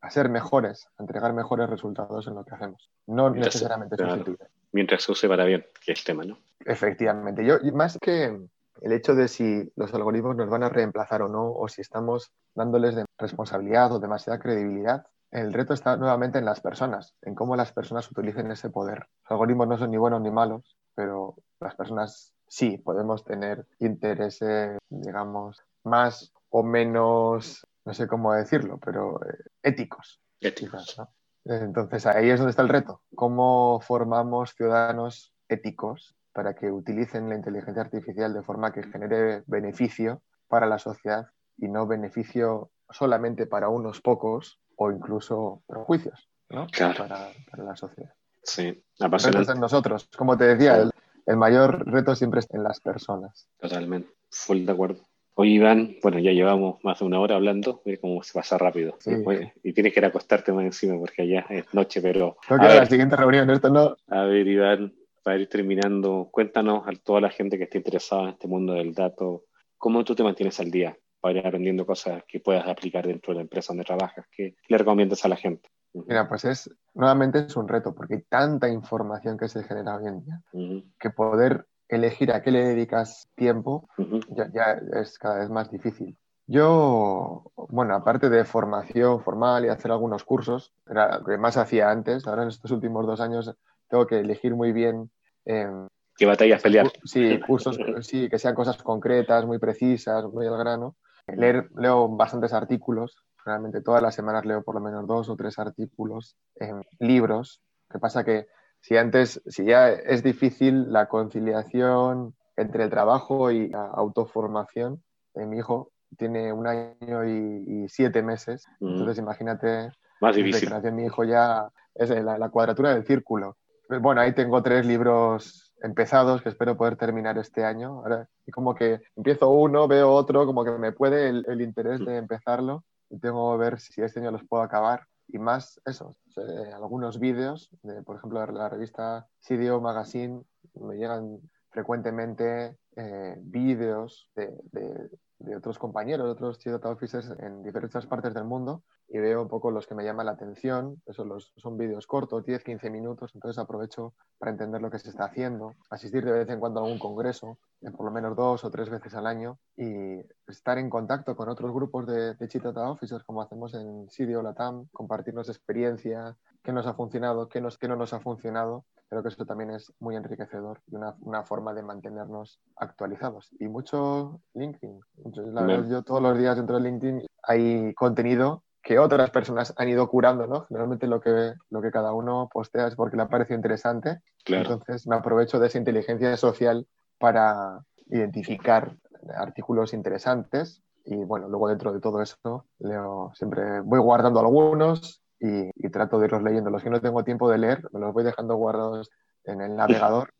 [0.00, 2.90] a ser mejores, a entregar mejores resultados en lo que hacemos.
[3.06, 4.12] No Mientras- necesariamente claro.
[4.14, 4.48] sustituir.
[4.72, 6.38] Mientras se use para bien, que es tema, ¿no?
[6.64, 7.44] Efectivamente.
[7.44, 8.40] Yo, más que
[8.82, 12.30] el hecho de si los algoritmos nos van a reemplazar o no, o si estamos
[12.54, 17.54] dándoles de responsabilidad o demasiada credibilidad, el reto está nuevamente en las personas, en cómo
[17.56, 19.06] las personas utilicen ese poder.
[19.24, 24.78] Los algoritmos no son ni buenos ni malos, pero las personas sí podemos tener intereses,
[24.88, 30.84] digamos, más o menos, no sé cómo decirlo, pero eh, éticos Éticos.
[30.86, 31.14] quizás, ¿no?
[31.44, 33.02] Entonces ahí es donde está el reto.
[33.14, 40.22] ¿Cómo formamos ciudadanos éticos para que utilicen la inteligencia artificial de forma que genere beneficio
[40.48, 46.66] para la sociedad y no beneficio solamente para unos pocos o incluso perjuicios ¿no?
[46.68, 46.98] Claro.
[46.98, 48.12] para, para la sociedad?
[48.42, 49.52] Sí, apasionante.
[49.52, 50.08] en nosotros.
[50.16, 50.90] Como te decía, el,
[51.26, 53.48] el mayor reto siempre está en las personas.
[53.58, 54.12] Totalmente.
[54.30, 55.09] Full de acuerdo.
[55.40, 58.96] Oye, Iván, bueno, ya llevamos más de una hora hablando, mira cómo se pasa rápido.
[58.98, 59.10] Sí.
[59.24, 62.54] Oye, y tienes que ir a acostarte más encima porque allá es noche, pero que
[62.56, 63.48] ir a la ver, siguiente reunión.
[63.48, 63.96] Esto no.
[64.08, 68.28] a ver, Iván, para ir terminando, cuéntanos a toda la gente que esté interesada en
[68.28, 69.44] este mundo del dato,
[69.78, 73.36] ¿cómo tú te mantienes al día para ir aprendiendo cosas que puedas aplicar dentro de
[73.36, 74.26] la empresa donde trabajas?
[74.30, 75.70] ¿Qué le recomiendas a la gente?
[75.94, 80.06] Mira, pues es nuevamente es un reto porque hay tanta información que se genera hoy
[80.06, 83.88] en día ujú, que poder elegir a qué le dedicas tiempo
[84.30, 86.16] ya, ya es cada vez más difícil.
[86.46, 91.90] Yo, bueno, aparte de formación formal y hacer algunos cursos, era lo que más hacía
[91.90, 93.54] antes, ahora en estos últimos dos años
[93.88, 95.10] tengo que elegir muy bien,
[95.44, 95.68] eh,
[96.16, 96.90] ¿Qué batallas pelear?
[97.04, 100.96] sí, cursos, sí, que sean cosas concretas, muy precisas, muy al grano.
[101.26, 105.58] Leer, leo bastantes artículos, realmente todas las semanas leo por lo menos dos o tres
[105.58, 107.62] artículos, en libros.
[107.88, 108.48] Que pasa que
[108.80, 115.02] si antes, si ya es difícil la conciliación entre el trabajo y la autoformación,
[115.34, 120.68] eh, mi hijo tiene un año y, y siete meses, Ujú, entonces imagínate Más difícil.
[120.68, 123.56] que nació mi hijo ya es la, la cuadratura del círculo.
[123.88, 128.00] Bueno, ahí tengo tres libros empezados que espero poder terminar este año.
[128.02, 131.98] Ahora, y como que empiezo uno, veo otro, como que me puede el, el interés
[132.04, 135.06] de empezarlo y tengo que ver si este año los puedo acabar.
[135.28, 140.42] Y más eso, eh, algunos vídeos, de, por ejemplo, de la revista CDO Magazine,
[140.74, 141.38] me llegan
[141.70, 148.04] frecuentemente eh, vídeos de, de- de otros compañeros, de otros Chief Data Officers en diferentes
[148.06, 148.82] partes del mundo
[149.12, 151.02] y veo un poco los que me llaman la atención.
[151.04, 155.10] Eso los, son vídeos cortos, 10, 15 minutos, entonces aprovecho para entender lo que se
[155.10, 158.64] está haciendo, asistir de vez en cuando a algún congreso, eh, por lo menos dos
[158.64, 162.62] o tres veces al año, y estar en contacto con otros grupos de, de Chief
[162.62, 167.78] Data Officers, como hacemos en CDO Latam, compartirnos experiencia, qué nos ha funcionado, qué, nos,
[167.78, 168.84] qué no nos ha funcionado.
[169.08, 173.50] Creo que eso también es muy enriquecedor y una, una forma de mantenernos actualizados.
[173.58, 175.00] Y mucho LinkedIn.
[175.24, 179.74] Mucho- la verdad, yo todos los días dentro de LinkedIn hay contenido que otras personas
[179.76, 180.64] han ido curando, ¿no?
[180.66, 184.20] Generalmente lo que, lo que cada uno postea es porque le ha parecido interesante.
[184.44, 184.72] Claro.
[184.72, 186.86] Entonces me aprovecho de esa inteligencia social
[187.18, 188.96] para identificar
[189.36, 195.70] artículos interesantes y bueno, luego dentro de todo eso leo, siempre voy guardando algunos y,
[195.74, 196.70] y trato de irlos leyendo.
[196.70, 199.10] Los que no tengo tiempo de leer, me los voy dejando guardados
[199.44, 200.32] en el navegador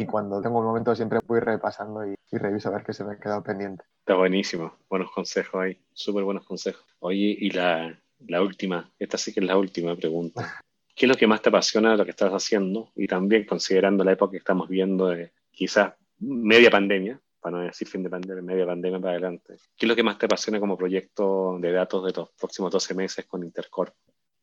[0.00, 3.04] y cuando tengo un momento siempre voy repasando y, y reviso a ver qué se
[3.04, 3.84] me ha quedado pendiente.
[4.00, 4.74] Está buenísimo.
[4.88, 5.78] Buenos consejos ahí.
[5.92, 6.84] Súper buenos consejos.
[7.00, 10.60] Oye, y la, la última, esta sí que es la última pregunta.
[10.94, 12.90] ¿Qué es lo que más te apasiona de lo que estás haciendo?
[12.96, 17.86] Y también considerando la época que estamos viendo de quizás media pandemia, para no decir
[17.86, 19.56] fin de pandemia, media pandemia para adelante.
[19.76, 22.94] ¿Qué es lo que más te apasiona como proyecto de datos de los próximos 12
[22.94, 23.94] meses con Intercorp?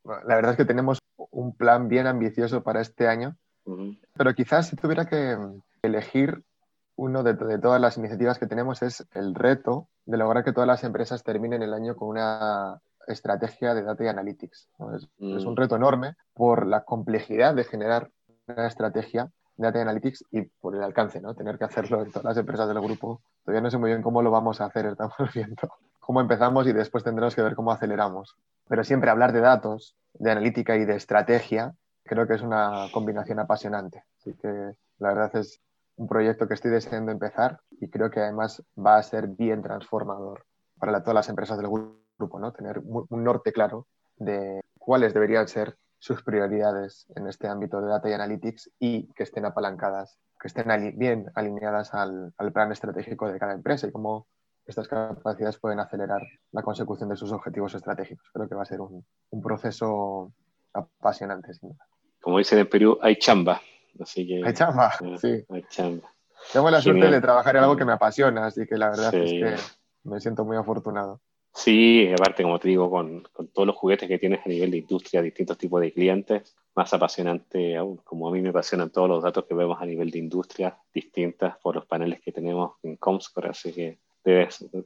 [0.05, 3.35] La verdad es que tenemos un plan bien ambicioso para este año,
[4.15, 5.37] Pero quizás si tuviera que
[5.81, 6.43] elegir
[6.95, 10.67] uno de, de todas las iniciativas que tenemos es el reto de lograr que todas
[10.67, 14.69] las empresas terminen el año con una estrategia de data y analytics.
[14.79, 14.95] ¿no?
[14.95, 15.37] Es, Mm.
[15.37, 18.09] es un reto enorme por la complejidad de generar
[18.47, 21.33] una estrategia de data y analytics y por el alcance, ¿no?
[21.33, 23.21] Tener que hacerlo en todas las empresas del grupo.
[23.43, 26.73] Todavía no sé muy bien cómo lo vamos a hacer, estamos viendo cómo empezamos y
[26.73, 28.35] después tendremos que ver cómo aceleramos.
[28.67, 31.73] Pero siempre hablar de datos, de analítica y de estrategia
[32.05, 34.03] creo que es una combinación apasionante.
[34.19, 34.47] Así que
[34.99, 35.59] la verdad es
[35.97, 40.45] un proyecto que estoy deseando empezar y creo que además va a ser bien transformador
[40.77, 42.51] para todas las empresas del grupo, ¿no?
[42.53, 43.87] Tener un norte claro
[44.17, 49.23] de cuáles deberían ser sus prioridades en este ámbito de data y analytics y que
[49.23, 54.27] estén apalancadas, que estén bien alineadas al, plan estratégico de cada empresa y cómo
[54.65, 58.29] estas capacidades pueden acelerar la consecución de sus objetivos estratégicos.
[58.33, 59.03] Creo que va a ser un,
[59.41, 60.31] proceso
[60.73, 61.85] apasionante, sin duda.
[62.25, 63.61] Como dicen en Perú, hay chamba.
[64.01, 65.45] Así que, hay chamba, eh, sí.
[65.47, 66.11] Hay chamba.
[66.51, 69.31] Tengo la suerte de trabajar en algo que me apasiona, así que la verdad es
[69.31, 69.55] que
[70.09, 71.21] me siento muy afortunado.
[71.53, 74.77] Sí, aparte, como te digo, con, con, todos los juguetes que tienes a nivel de
[74.77, 79.21] industria, distintos tipos de clientes, más apasionante aún, como a mí me apasionan todos los
[79.21, 83.49] datos que vemos a nivel de industria distintas por los paneles que tenemos en Comscore,
[83.49, 83.99] así que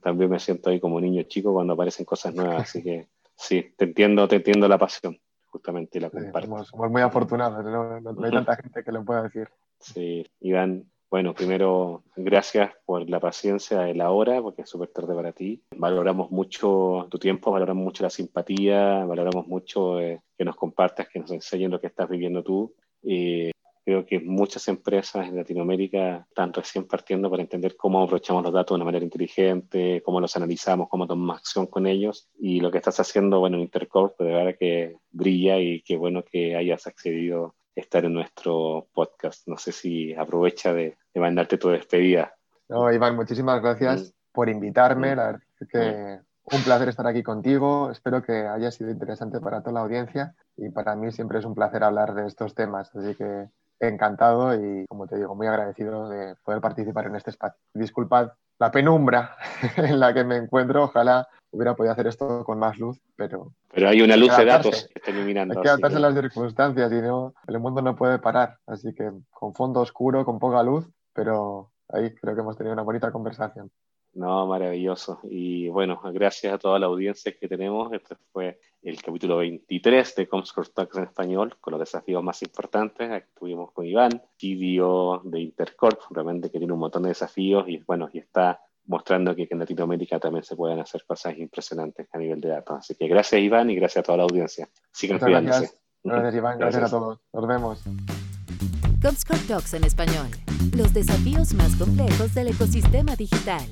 [0.02, 3.86] también me siento ahí como niño chico cuando aparecen cosas nuevas, así que sí, te
[3.86, 5.18] entiendo, te entiendo la pasión,
[5.60, 6.64] justamente la comparto.
[6.64, 9.50] somos, muy afortunados, no, no hay tanta gente que lo pueda decir.
[9.80, 15.16] Sí, Iván, bueno, primero, gracias por la paciencia de la hora, porque es súper tarde
[15.16, 15.64] para ti.
[15.76, 21.20] Valoramos mucho tu tiempo, valoramos mucho la simpatía, valoramos mucho eh, que nos compartas, que
[21.20, 22.74] nos enseñen lo que estás viviendo tú.
[23.02, 23.52] Y
[23.90, 28.76] creo que muchas empresas en Latinoamérica están recién partiendo para entender cómo aprovechamos los datos
[28.76, 32.30] de una manera inteligente, cómo los analizamos, cómo tomamos acción con ellos.
[32.38, 36.24] Y lo que estás haciendo, bueno, en Intercorp, de verdad que brilla y qué bueno
[36.24, 39.48] que hayas accedido estar en nuestro podcast.
[39.48, 42.36] No sé si aprovecha de, mandarte tu despedida.
[42.68, 44.34] No, Iván, muchísimas gracias mm.
[44.34, 45.16] por invitarme.
[45.16, 45.18] Mm.
[45.18, 46.56] La verdad es que mm.
[46.58, 47.90] un placer estar aquí contigo.
[47.90, 51.56] Espero que haya sido interesante para toda la audiencia y para mí siempre es un
[51.56, 52.96] placer hablar de estos temas.
[52.96, 53.50] Así que
[53.80, 57.60] encantado y, como te digo, muy agradecido de poder participar en este espacio.
[57.74, 59.38] Disculpad la penumbra
[59.78, 60.84] en la que me encuentro.
[60.84, 63.54] Ojalá hubiera podido hacer esto con más luz, pero...
[63.72, 65.56] Pero hay una luz de datos que está iluminando.
[65.58, 68.58] Hay que adaptarse a las circunstancias y no, el mundo no puede parar.
[68.68, 72.84] Así que con fondo oscuro, con poca luz, pero ahí creo que hemos tenido una
[72.84, 73.72] bonita conversación.
[74.20, 75.22] No, maravilloso.
[75.24, 77.94] Y bueno, gracias a toda la audiencia que tenemos.
[77.94, 83.10] Este fue el capítulo 23 de Comscore Talks en español, con los desafíos más importantes.
[83.10, 87.78] Aquí estuvimos con Iván, CEO de Intercorp, realmente que tiene un montón de desafíos y
[87.78, 92.42] bueno, y está mostrando que, en Latinoamérica también se pueden hacer cosas impresionantes a nivel
[92.42, 92.80] de datos.
[92.80, 94.68] Así que gracias Iván y gracias a toda la audiencia.
[94.92, 95.72] Sigan cuidándose.
[96.04, 96.36] Gracias.
[96.36, 96.84] Iván, gracias.
[96.84, 97.20] a todos.
[97.32, 97.84] Nos vemos.
[99.02, 100.28] Comscore Talks en español.
[100.76, 103.66] Los desafíos más complejos del ecosistema digital.